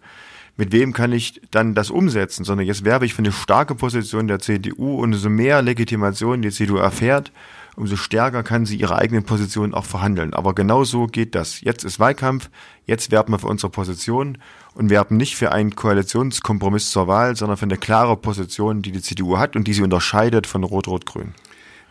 [0.56, 4.28] mit wem kann ich dann das umsetzen, sondern jetzt werbe ich für eine starke Position
[4.28, 7.32] der CDU und umso mehr Legitimation die CDU erfährt,
[7.80, 10.34] umso stärker kann sie ihre eigenen Positionen auch verhandeln.
[10.34, 11.62] Aber genau so geht das.
[11.62, 12.50] Jetzt ist Wahlkampf,
[12.84, 14.38] jetzt werben wir für unsere Position
[14.74, 19.00] und werben nicht für einen Koalitionskompromiss zur Wahl, sondern für eine klare Position, die die
[19.00, 21.32] CDU hat und die sie unterscheidet von Rot-Rot-Grün.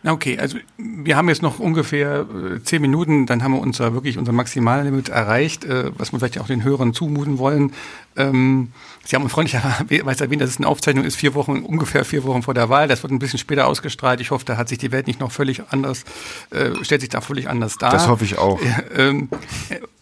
[0.04, 4.16] Okay, also wir haben jetzt noch ungefähr äh, zehn Minuten, dann haben wir unser wirklich
[4.16, 7.72] unser Maximallimit erreicht, äh, was wir vielleicht auch den Hörern zumuten wollen.
[8.16, 8.72] Ähm,
[9.04, 12.54] Sie haben freundlicherweise erwähnt, dass es eine Aufzeichnung ist, vier Wochen, ungefähr vier Wochen vor
[12.54, 12.88] der Wahl.
[12.88, 14.20] Das wird ein bisschen später ausgestrahlt.
[14.20, 16.04] Ich hoffe, da hat sich die Welt nicht noch völlig anders,
[16.50, 17.92] äh, stellt sich da völlig anders dar.
[17.92, 18.60] Das hoffe ich auch.
[18.96, 19.28] Ähm,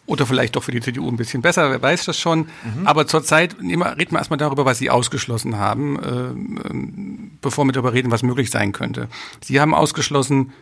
[0.08, 2.48] oder vielleicht doch für die CDU ein bisschen besser, wer weiß das schon.
[2.64, 2.86] Mhm.
[2.86, 8.10] Aber zurzeit reden wir erstmal darüber, was Sie ausgeschlossen haben, äh, bevor wir darüber reden,
[8.10, 9.08] was möglich sein könnte.
[9.42, 10.52] Sie haben ausgeschlossen,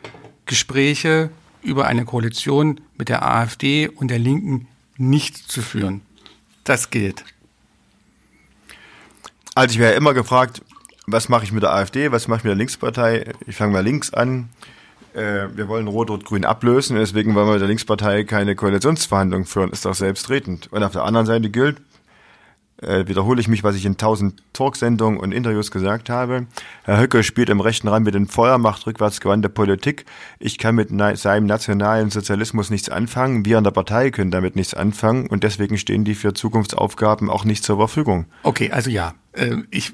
[0.47, 1.31] Gespräche
[1.63, 4.67] über eine Koalition mit der AfD und der Linken
[4.97, 6.03] nicht zu führen.
[6.65, 7.25] Das gilt.
[9.55, 10.63] Also ich wäre immer gefragt,
[11.07, 13.33] was mache ich mit der AfD, was mache ich mit der Linkspartei?
[13.47, 14.49] Ich fange mal links an.
[15.17, 19.87] Äh, wir wollen Rot-Rot-Grün ablösen, deswegen wollen wir mit der Linkspartei keine Koalitionsverhandlungen führen, ist
[19.87, 20.71] doch selbstredend.
[20.71, 21.79] Und auf der anderen Seite gilt,
[22.83, 26.47] äh, wiederhole ich mich, was ich in tausend Talksendungen und Interviews gesagt habe.
[26.85, 30.05] Herr Höcke spielt im rechten Rand mit dem Feuer, macht rückwärtsgewandte Politik.
[30.39, 33.45] Ich kann mit seinem nationalen Sozialismus nichts anfangen.
[33.45, 37.45] Wir an der Partei können damit nichts anfangen und deswegen stehen die für Zukunftsaufgaben auch
[37.45, 38.27] nicht zur Verfügung.
[38.43, 39.15] Okay, also ja.
[39.33, 39.93] Äh, ich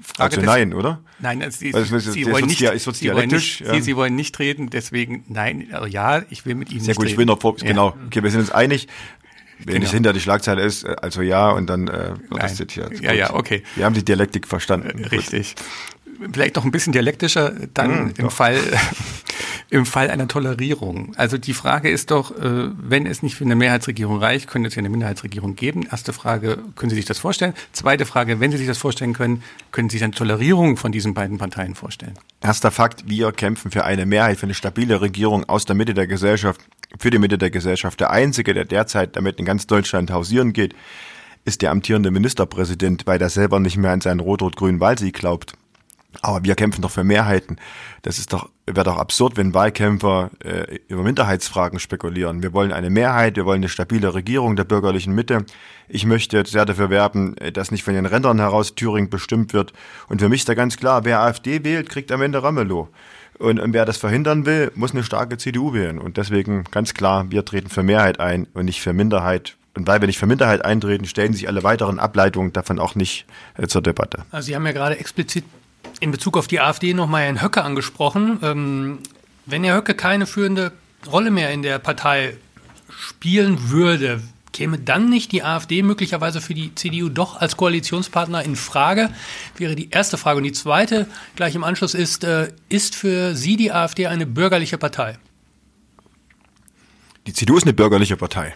[0.00, 1.00] frage also nein, oder?
[1.20, 3.74] Nein, also Sie, also, Sie, wollen nicht, ja, Sie, wollen nicht ja.
[3.74, 6.96] Sie, Sie, wollen nicht reden, deswegen nein, also ja, ich will mit Ihnen Sehr nicht
[6.96, 7.12] gut, reden.
[7.12, 8.88] ich will noch, vor, genau, okay, wir sind uns einig.
[9.64, 9.86] Wenn genau.
[9.86, 13.00] es hinter die Schlagzeile ist, äh, also ja, und dann äh, wird das zitiert.
[13.00, 13.62] Ja, ja, okay.
[13.76, 15.04] Wir haben die Dialektik verstanden.
[15.04, 15.54] Äh, richtig.
[16.32, 18.32] Vielleicht noch ein bisschen dialektischer dann mhm, im doch.
[18.32, 18.58] Fall
[19.70, 21.12] im Fall einer Tolerierung.
[21.16, 24.74] Also die Frage ist doch, äh, wenn es nicht für eine Mehrheitsregierung reicht, könnte es
[24.74, 25.86] ja eine Minderheitsregierung geben.
[25.90, 27.54] Erste Frage, können Sie sich das vorstellen?
[27.72, 31.14] Zweite Frage, wenn Sie sich das vorstellen können, können Sie sich eine Tolerierung von diesen
[31.14, 32.14] beiden Parteien vorstellen?
[32.40, 36.06] Erster Fakt, wir kämpfen für eine Mehrheit, für eine stabile Regierung aus der Mitte der
[36.06, 36.60] Gesellschaft
[36.98, 38.00] für die Mitte der Gesellschaft.
[38.00, 40.74] Der einzige, der derzeit damit in ganz Deutschland hausieren geht,
[41.44, 45.54] ist der amtierende Ministerpräsident, weil der selber nicht mehr an seinen rot-rot-grünen Wahlsieg glaubt.
[46.22, 47.56] Aber wir kämpfen doch für Mehrheiten.
[48.02, 52.42] Das ist doch, wäre doch absurd, wenn Wahlkämpfer äh, über Minderheitsfragen spekulieren.
[52.42, 55.44] Wir wollen eine Mehrheit, wir wollen eine stabile Regierung der bürgerlichen Mitte.
[55.88, 59.72] Ich möchte sehr dafür werben, dass nicht von den Rändern heraus Thüringen bestimmt wird.
[60.08, 62.88] Und für mich ist da ganz klar, wer AfD wählt, kriegt am Ende Ramelow.
[63.38, 65.98] Und, und wer das verhindern will, muss eine starke CDU wählen.
[65.98, 69.56] Und deswegen ganz klar, wir treten für Mehrheit ein und nicht für Minderheit.
[69.74, 73.24] Und weil wir nicht für Minderheit eintreten, stellen sich alle weiteren Ableitungen davon auch nicht
[73.56, 74.24] äh, zur Debatte.
[74.30, 75.44] Also Sie haben ja gerade explizit
[76.00, 78.38] in Bezug auf die AfD nochmal Herrn Höcke angesprochen.
[78.42, 78.98] Ähm,
[79.46, 80.72] wenn Herr Höcke keine führende
[81.10, 82.36] Rolle mehr in der Partei
[82.90, 84.20] spielen würde,
[84.52, 89.10] Käme dann nicht die AfD möglicherweise für die CDU doch als Koalitionspartner in Frage?
[89.56, 90.38] Wäre die erste Frage.
[90.38, 94.76] Und die zweite gleich im Anschluss ist, äh, ist für Sie die AfD eine bürgerliche
[94.76, 95.18] Partei?
[97.26, 98.54] Die CDU ist eine bürgerliche Partei.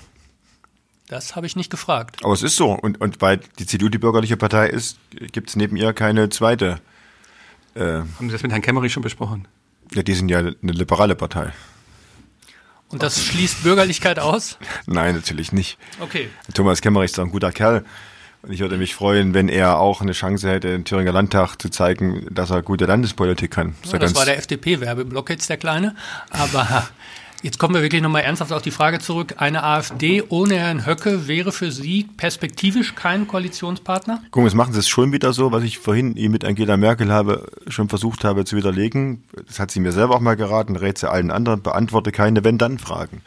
[1.07, 2.25] Das habe ich nicht gefragt.
[2.25, 2.73] Aber es ist so.
[2.73, 6.81] Und, und weil die CDU die bürgerliche Partei ist, gibt es neben ihr keine zweite.
[7.75, 9.49] Äh, Haben Sie das mit Herrn Kemmerich schon besprochen?
[9.93, 11.53] Ja, die sind ja eine liberale Partei.
[12.89, 14.59] Und das schließt Bürgerlichkeit aus?
[14.87, 15.79] Nein, natürlich nicht.
[16.01, 16.29] Okay.
[16.53, 17.85] Thomas Kemmerich ist doch ein guter Kerl.
[18.43, 21.71] Und ich würde mich freuen, wenn er auch eine Chance hätte, im Thüringer Landtag zu
[21.71, 23.75] zeigen, dass er gute Landespolitik kann.
[23.83, 25.97] Das, ja, das war der FDP-Werbeblock jetzt, der Kleine.
[26.31, 26.87] Aber
[27.45, 29.35] Jetzt kommen wir wirklich nochmal ernsthaft auf die Frage zurück.
[29.37, 34.23] Eine AfD ohne Herrn Höcke wäre für Sie perspektivisch kein Koalitionspartner?
[34.31, 37.47] Guck, jetzt machen Sie es schon wieder so, was ich vorhin mit Angela Merkel habe,
[37.69, 39.25] schon versucht habe zu widerlegen.
[39.47, 43.21] Das hat sie mir selber auch mal geraten, rät sie allen anderen, beantworte keine Wenn-Dann-Fragen.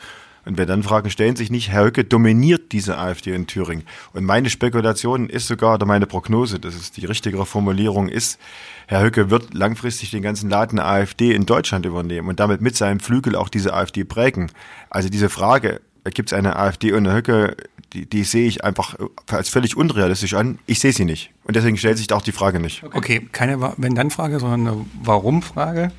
[0.47, 3.83] Und wenn dann Fragen stellen sich nicht, Herr Höcke dominiert diese AfD in Thüringen.
[4.13, 8.39] Und meine Spekulation ist sogar, oder meine Prognose, das ist die richtigere Formulierung, ist,
[8.87, 13.01] Herr Höcke wird langfristig den ganzen Laden AfD in Deutschland übernehmen und damit mit seinem
[13.01, 14.49] Flügel auch diese AfD prägen.
[14.89, 15.81] Also diese Frage,
[16.11, 17.57] gibt es eine AfD ohne Höcke,
[17.93, 18.95] die, die sehe ich einfach
[19.29, 20.59] als völlig unrealistisch an.
[20.65, 21.31] Ich sehe sie nicht.
[21.43, 22.83] Und deswegen stellt sich auch die Frage nicht.
[22.83, 25.91] Okay, okay keine Wenn-Dann-Frage, sondern eine Warum-Frage.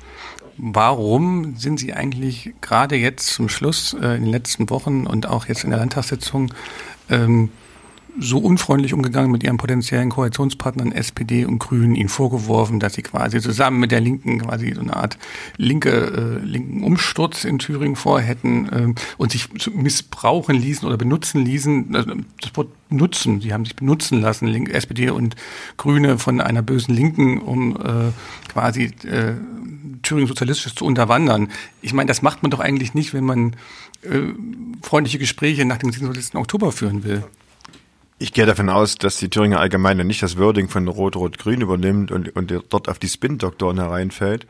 [0.61, 5.45] Warum sind Sie eigentlich gerade jetzt zum Schluss äh, in den letzten Wochen und auch
[5.45, 6.53] jetzt in der Landtagssitzung
[7.09, 7.49] ähm,
[8.19, 13.39] so unfreundlich umgegangen mit ihren potenziellen Koalitionspartnern SPD und Grünen, ihnen vorgeworfen, dass sie quasi
[13.39, 15.17] zusammen mit der Linken quasi so eine Art
[15.55, 15.89] linke,
[16.41, 21.95] äh, linken Umsturz in Thüringen vorhätten äh, und sich missbrauchen ließen oder benutzen ließen.
[21.95, 25.37] Also das Wort nutzen, sie haben sich benutzen lassen, Link, SPD und
[25.77, 28.11] Grüne von einer bösen Linken, um äh,
[28.51, 29.35] quasi äh,
[30.01, 31.51] Thüringen sozialistisch zu unterwandern.
[31.81, 33.55] Ich meine, das macht man doch eigentlich nicht, wenn man
[34.01, 34.33] äh,
[34.81, 36.35] freundliche Gespräche nach dem 27.
[36.35, 37.23] Oktober führen will.
[38.17, 42.35] Ich gehe davon aus, dass die Thüringer Allgemeine nicht das Wording von Rot-Rot-Grün übernimmt und,
[42.35, 44.45] und dort auf die Spin-Doktoren hereinfällt.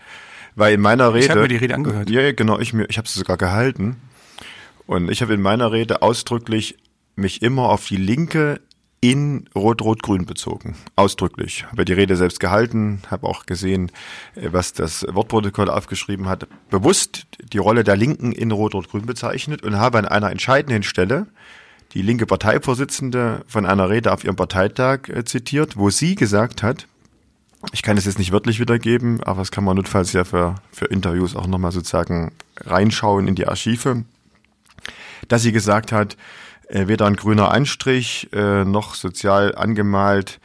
[0.55, 1.25] Weil in meiner Rede.
[1.25, 2.09] Ich habe mir die Rede angehört.
[2.09, 3.97] Ja, genau, ich, ich habe sie sogar gehalten.
[4.87, 6.77] Und ich habe in meiner Rede ausdrücklich
[7.15, 8.59] mich immer auf die Linke
[9.01, 10.75] in Rot-Rot-Grün bezogen.
[10.95, 11.65] Ausdrücklich.
[11.71, 13.91] Habe die Rede selbst gehalten, habe auch gesehen,
[14.35, 16.47] äh, was das Wortprotokoll aufgeschrieben hat.
[16.69, 21.27] Bewusst die Rolle der Linken in Rot-Rot-Grün bezeichnet und habe an einer entscheidenden Stelle
[21.93, 26.87] die linke Parteivorsitzende von einer Rede auf ihrem Parteitag äh, zitiert, wo sie gesagt hat,
[27.73, 30.85] ich kann es jetzt nicht wörtlich wiedergeben, aber das kann man notfalls ja für, für
[30.85, 32.31] Interviews auch nochmal sozusagen
[32.61, 34.03] reinschauen in die Archive,
[35.27, 36.15] dass sie gesagt hat,
[36.70, 40.39] weder ein grüner Anstrich äh, noch sozial angemalt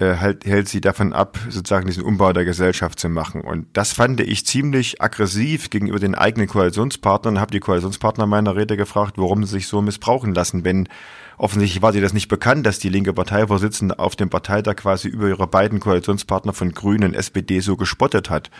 [0.00, 3.42] äh, hält, sie davon ab, sozusagen diesen Umbau der Gesellschaft zu machen.
[3.42, 7.38] Und das fand ich ziemlich aggressiv gegenüber den eigenen Koalitionspartnern.
[7.38, 10.88] Habe die Koalitionspartner meiner Rede gefragt, warum sie sich so missbrauchen lassen, wenn
[11.36, 15.28] offensichtlich war sie das nicht bekannt, dass die linke Parteivorsitzende auf dem Parteitag quasi über
[15.28, 18.50] ihre beiden Koalitionspartner von Grünen und SPD so gespottet hat.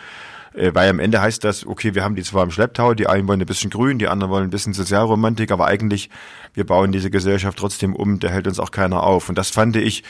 [0.55, 3.29] Äh, weil am Ende heißt das, okay, wir haben die zwar im Schlepptau, die einen
[3.29, 6.11] wollen ein bisschen grün, die anderen wollen ein bisschen Sozialromantik, aber eigentlich,
[6.55, 9.29] wir bauen diese Gesellschaft trotzdem um, da hält uns auch keiner auf.
[9.29, 10.03] Und das fand ich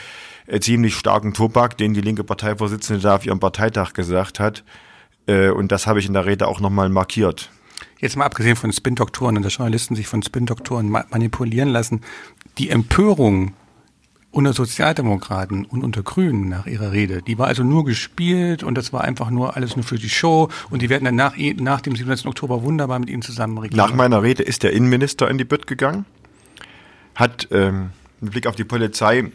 [0.47, 4.63] äh, ziemlich starken Tobak, den die linke Parteivorsitzende da auf ihrem Parteitag gesagt hat.
[5.27, 7.49] Äh, und das habe ich in der Rede auch nochmal markiert.
[7.99, 12.01] Jetzt mal abgesehen von Spin-Doktoren und dass Journalisten sich von Spin-Doktoren manipulieren lassen,
[12.57, 13.53] die Empörung
[14.31, 17.21] unter Sozialdemokraten und unter Grünen nach ihrer Rede.
[17.21, 20.49] Die war also nur gespielt und das war einfach nur alles nur für die Show
[20.69, 22.27] und die werden dann nach, nach dem 27.
[22.27, 23.77] Oktober wunderbar mit ihnen zusammen regieren.
[23.77, 26.05] Nach meiner Rede ist der Innenminister in die Bütt gegangen,
[27.15, 27.89] hat ähm,
[28.21, 29.31] mit Blick auf die Polizei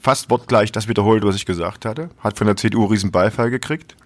[0.00, 3.96] fast wortgleich das wiederholt, was ich gesagt hatte, hat von der CDU riesen Beifall gekriegt.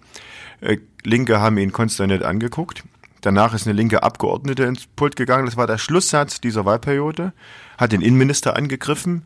[0.60, 2.84] Äh, Linke haben ihn konsterniert angeguckt.
[3.20, 5.46] Danach ist eine linke Abgeordnete ins Pult gegangen.
[5.46, 7.32] Das war der Schlusssatz dieser Wahlperiode.
[7.76, 9.24] Hat den Innenminister angegriffen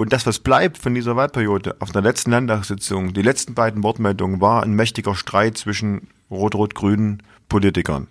[0.00, 4.40] und das, was bleibt von dieser Wahlperiode auf der letzten Landtagssitzung, die letzten beiden Wortmeldungen,
[4.40, 8.06] war ein mächtiger Streit zwischen rot-rot-grünen Politikern.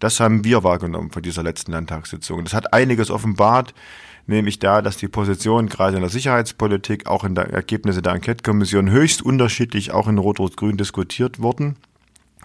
[0.00, 2.42] Das haben wir wahrgenommen von dieser letzten Landtagssitzung.
[2.42, 3.74] Das hat einiges offenbart,
[4.26, 8.90] nämlich da, dass die Positionen gerade in der Sicherheitspolitik, auch in der Ergebnisse der Enquete-Kommission
[8.90, 11.76] höchst unterschiedlich auch in Rot-Rot-Grün diskutiert wurden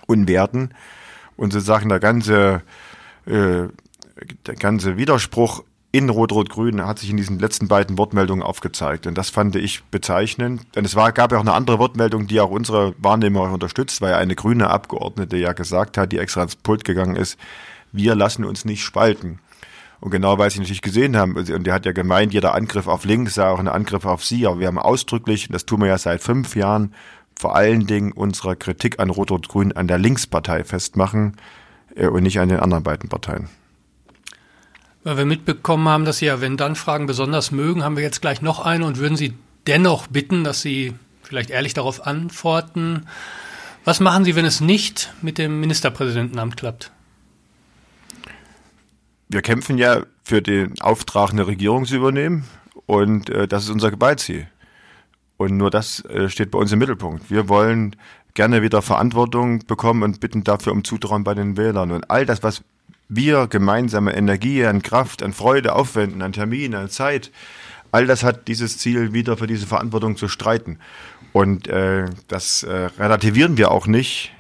[0.06, 0.76] und werden.
[1.38, 2.62] Und sozusagen der ganze,
[3.26, 3.64] äh,
[4.46, 5.64] der ganze Widerspruch
[5.96, 9.08] in Rot-Rot-Grün hat sich in diesen letzten beiden Wortmeldungen aufgezeigt.
[9.08, 10.64] Und das fand ich bezeichnend.
[10.76, 14.14] Denn es war, gab ja auch eine andere Wortmeldung, die auch unsere Wahrnehmung unterstützt, weil
[14.16, 17.40] eine grüne Abgeordnete ja gesagt hat, die extra ins Pult gegangen ist,
[17.94, 19.40] wir lassen uns nicht spalten.
[20.02, 23.06] Und genau weil sie natürlich gesehen haben, und der hat ja gemeint, jeder Angriff auf
[23.06, 25.88] links sei auch ein Angriff auf sie, aber wir haben ausdrücklich, und das tun wir
[25.88, 26.94] ja seit fünf Jahren,
[27.40, 31.38] vor allen Dingen unsere Kritik an Rot-Rot-Grün an der Linkspartei festmachen
[31.96, 33.48] äh, und nicht an den anderen beiden Parteien.
[35.06, 38.66] Weil wir mitbekommen haben, dass Sie ja Wenn-Dann-Fragen besonders mögen, haben wir jetzt gleich noch
[38.66, 39.36] eine und würden Sie
[39.68, 43.06] dennoch bitten, dass Sie vielleicht ehrlich darauf antworten.
[43.84, 46.92] Was machen Sie, wenn es nicht mit dem Ministerpräsidentenamt klappt?
[49.30, 52.46] Wir kämpfen ja für den Auftrag, eine Regierung zu übernehmen
[52.88, 54.48] und äh, das ist unser Gebeitziel.
[55.38, 57.30] Und nur das äh, steht bei uns im Mittelpunkt.
[57.30, 57.96] Wir wollen
[58.34, 61.92] gerne wieder Verantwortung bekommen und bitten dafür um Zutrauen bei den Wählern.
[61.92, 62.64] Und all das, was
[63.08, 67.32] wir gemeinsame Energie, an Kraft, an Freude aufwenden, an Termin, an Zeit,
[67.92, 70.80] all das hat dieses Ziel, wieder für diese Verantwortung zu streiten.
[71.34, 74.34] Und äh, das äh, relativieren wir auch nicht,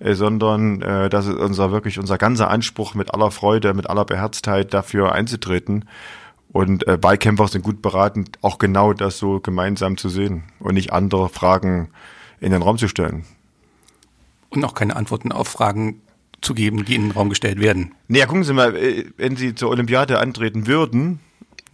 [0.00, 4.04] äh, sondern äh, das ist unser wirklich unser ganzer Anspruch, mit aller Freude, mit aller
[4.04, 5.84] Beherztheit dafür einzutreten.
[6.52, 10.92] Und äh, Wahlkämpfer sind gut beraten, auch genau das so gemeinsam zu sehen und nicht
[10.92, 11.90] andere Fragen
[12.40, 13.24] in den Raum zu stellen.
[14.50, 16.00] Und auch keine Antworten auf Fragen
[16.46, 17.92] zu geben, die in den Raum gestellt werden.
[18.08, 21.18] Naja, gucken Sie mal, äh, wenn Sie zur Olympiade antreten würden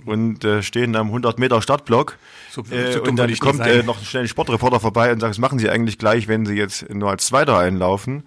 [0.04, 2.18] und äh, stehen am 100 Meter Startblock
[2.50, 5.38] So- so äh, und dann kommt äh, noch schnell ein Sportreporter vorbei und sagt, was
[5.38, 8.24] machen Sie eigentlich gleich, wenn Sie jetzt nur als Zweiter einlaufen,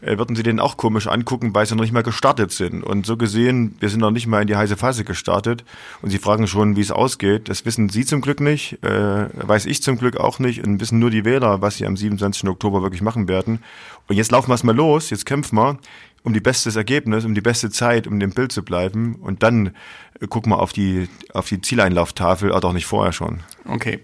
[0.00, 2.82] würden Sie den auch komisch angucken, weil Sie noch nicht mal gestartet sind.
[2.82, 5.64] Und so gesehen, wir sind noch nicht mal in die heiße Phase gestartet
[6.02, 7.48] und Sie fragen schon, wie es ausgeht.
[7.48, 10.98] Das wissen Sie zum Glück nicht, äh, weiß ich zum Glück auch nicht und wissen
[10.98, 12.48] nur die Wähler, was sie am 27.
[12.48, 13.62] Oktober wirklich machen werden.
[14.06, 15.78] Und jetzt laufen wir es mal los, jetzt kämpfen wir
[16.24, 19.74] um die bestes Ergebnis, um die beste Zeit, um dem Bild zu bleiben und dann
[20.20, 23.40] äh, gucken wir auf die, auf die Zieleinlauftafel, aber doch nicht vorher schon.
[23.66, 24.00] Okay.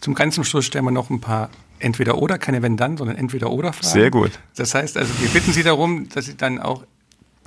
[0.00, 1.48] Zum ganz zum Schluss stellen wir noch ein paar
[1.78, 3.92] entweder oder, keine wenn dann, sondern entweder oder Fragen.
[3.92, 4.32] Sehr gut.
[4.56, 6.84] Das heißt also, wir bitten Sie darum, dass Sie dann auch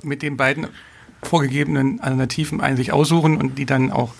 [0.02, 0.68] mit den beiden
[1.22, 4.14] vorgegebenen Alternativen einen sich aussuchen und die dann auch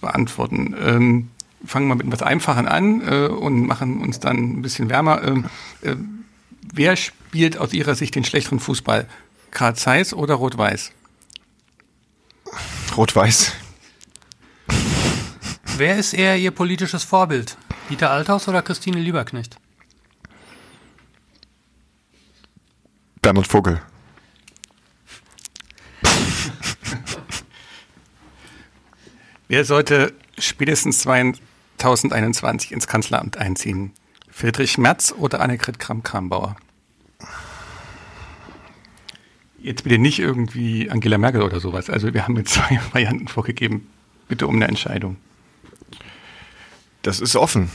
[0.00, 0.74] beantworten.
[0.78, 1.30] Ähm,
[1.64, 5.22] fangen wir mit etwas Einfachen an äh, und machen uns dann ein bisschen wärmer.
[5.22, 5.44] Ähm,
[5.82, 5.96] äh,
[6.72, 9.06] wer spielt aus Ihrer Sicht den schlechteren Fußball?
[9.50, 10.92] Karl Zeiss oder Rot-Weiß?
[12.96, 13.52] Rot-Weiß.
[15.76, 17.56] Wer ist eher Ihr politisches Vorbild?
[17.90, 19.58] Dieter Althaus oder Christine Lieberknecht?
[23.20, 23.82] Bernhard Vogel.
[29.48, 33.92] Wer sollte spätestens 2021 ins Kanzleramt einziehen?
[34.30, 36.56] Friedrich Merz oder Annegret Kramp-Karrenbauer?
[39.58, 41.88] Jetzt bitte nicht irgendwie Angela Merkel oder sowas.
[41.88, 43.88] Also wir haben jetzt zwei Varianten vorgegeben.
[44.28, 45.18] Bitte um eine Entscheidung.
[47.04, 47.70] Das ist offen.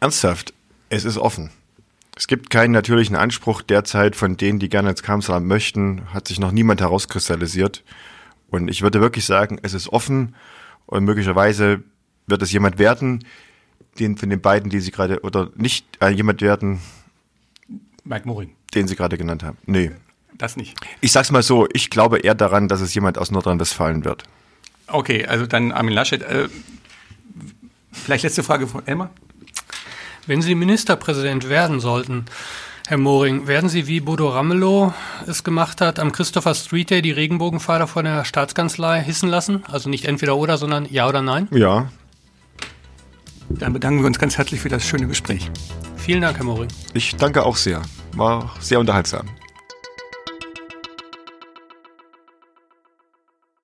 [0.00, 0.54] Ernsthaft.
[0.88, 1.50] Es ist offen.
[2.16, 6.40] Es gibt keinen natürlichen Anspruch derzeit von denen, die gerne ins Kanzleramt möchten, hat sich
[6.40, 7.84] noch niemand herauskristallisiert.
[8.48, 10.34] Und ich würde wirklich sagen, es ist offen
[10.86, 11.82] und möglicherweise
[12.26, 13.24] wird es jemand werden,
[13.98, 16.80] den von den beiden, die Sie gerade, oder nicht äh, jemand werden,
[18.02, 18.54] Mike Moring.
[18.74, 19.58] den Sie gerade genannt haben.
[19.66, 19.90] Nee.
[20.38, 20.74] Das nicht.
[21.02, 24.24] Ich sag's mal so, ich glaube eher daran, dass es jemand aus Nordrhein-Westfalen wird.
[24.86, 26.22] Okay, also dann Armin Laschet.
[26.22, 26.48] Äh,
[27.94, 29.10] vielleicht letzte Frage von Elmar.
[30.26, 32.26] Wenn Sie Ministerpräsident werden sollten,
[32.86, 34.92] Herr Moring, werden Sie, wie Bodo Ramelow
[35.26, 39.62] es gemacht hat, am Christopher Street Day die Regenbogenpfeiler von der Staatskanzlei hissen lassen?
[39.70, 41.48] Also nicht entweder oder, sondern ja oder nein?
[41.50, 41.88] Ja.
[43.48, 45.50] Dann bedanken wir uns ganz herzlich für das schöne Gespräch.
[45.96, 46.68] Vielen Dank, Herr Moring.
[46.92, 47.80] Ich danke auch sehr.
[48.12, 49.28] War sehr unterhaltsam.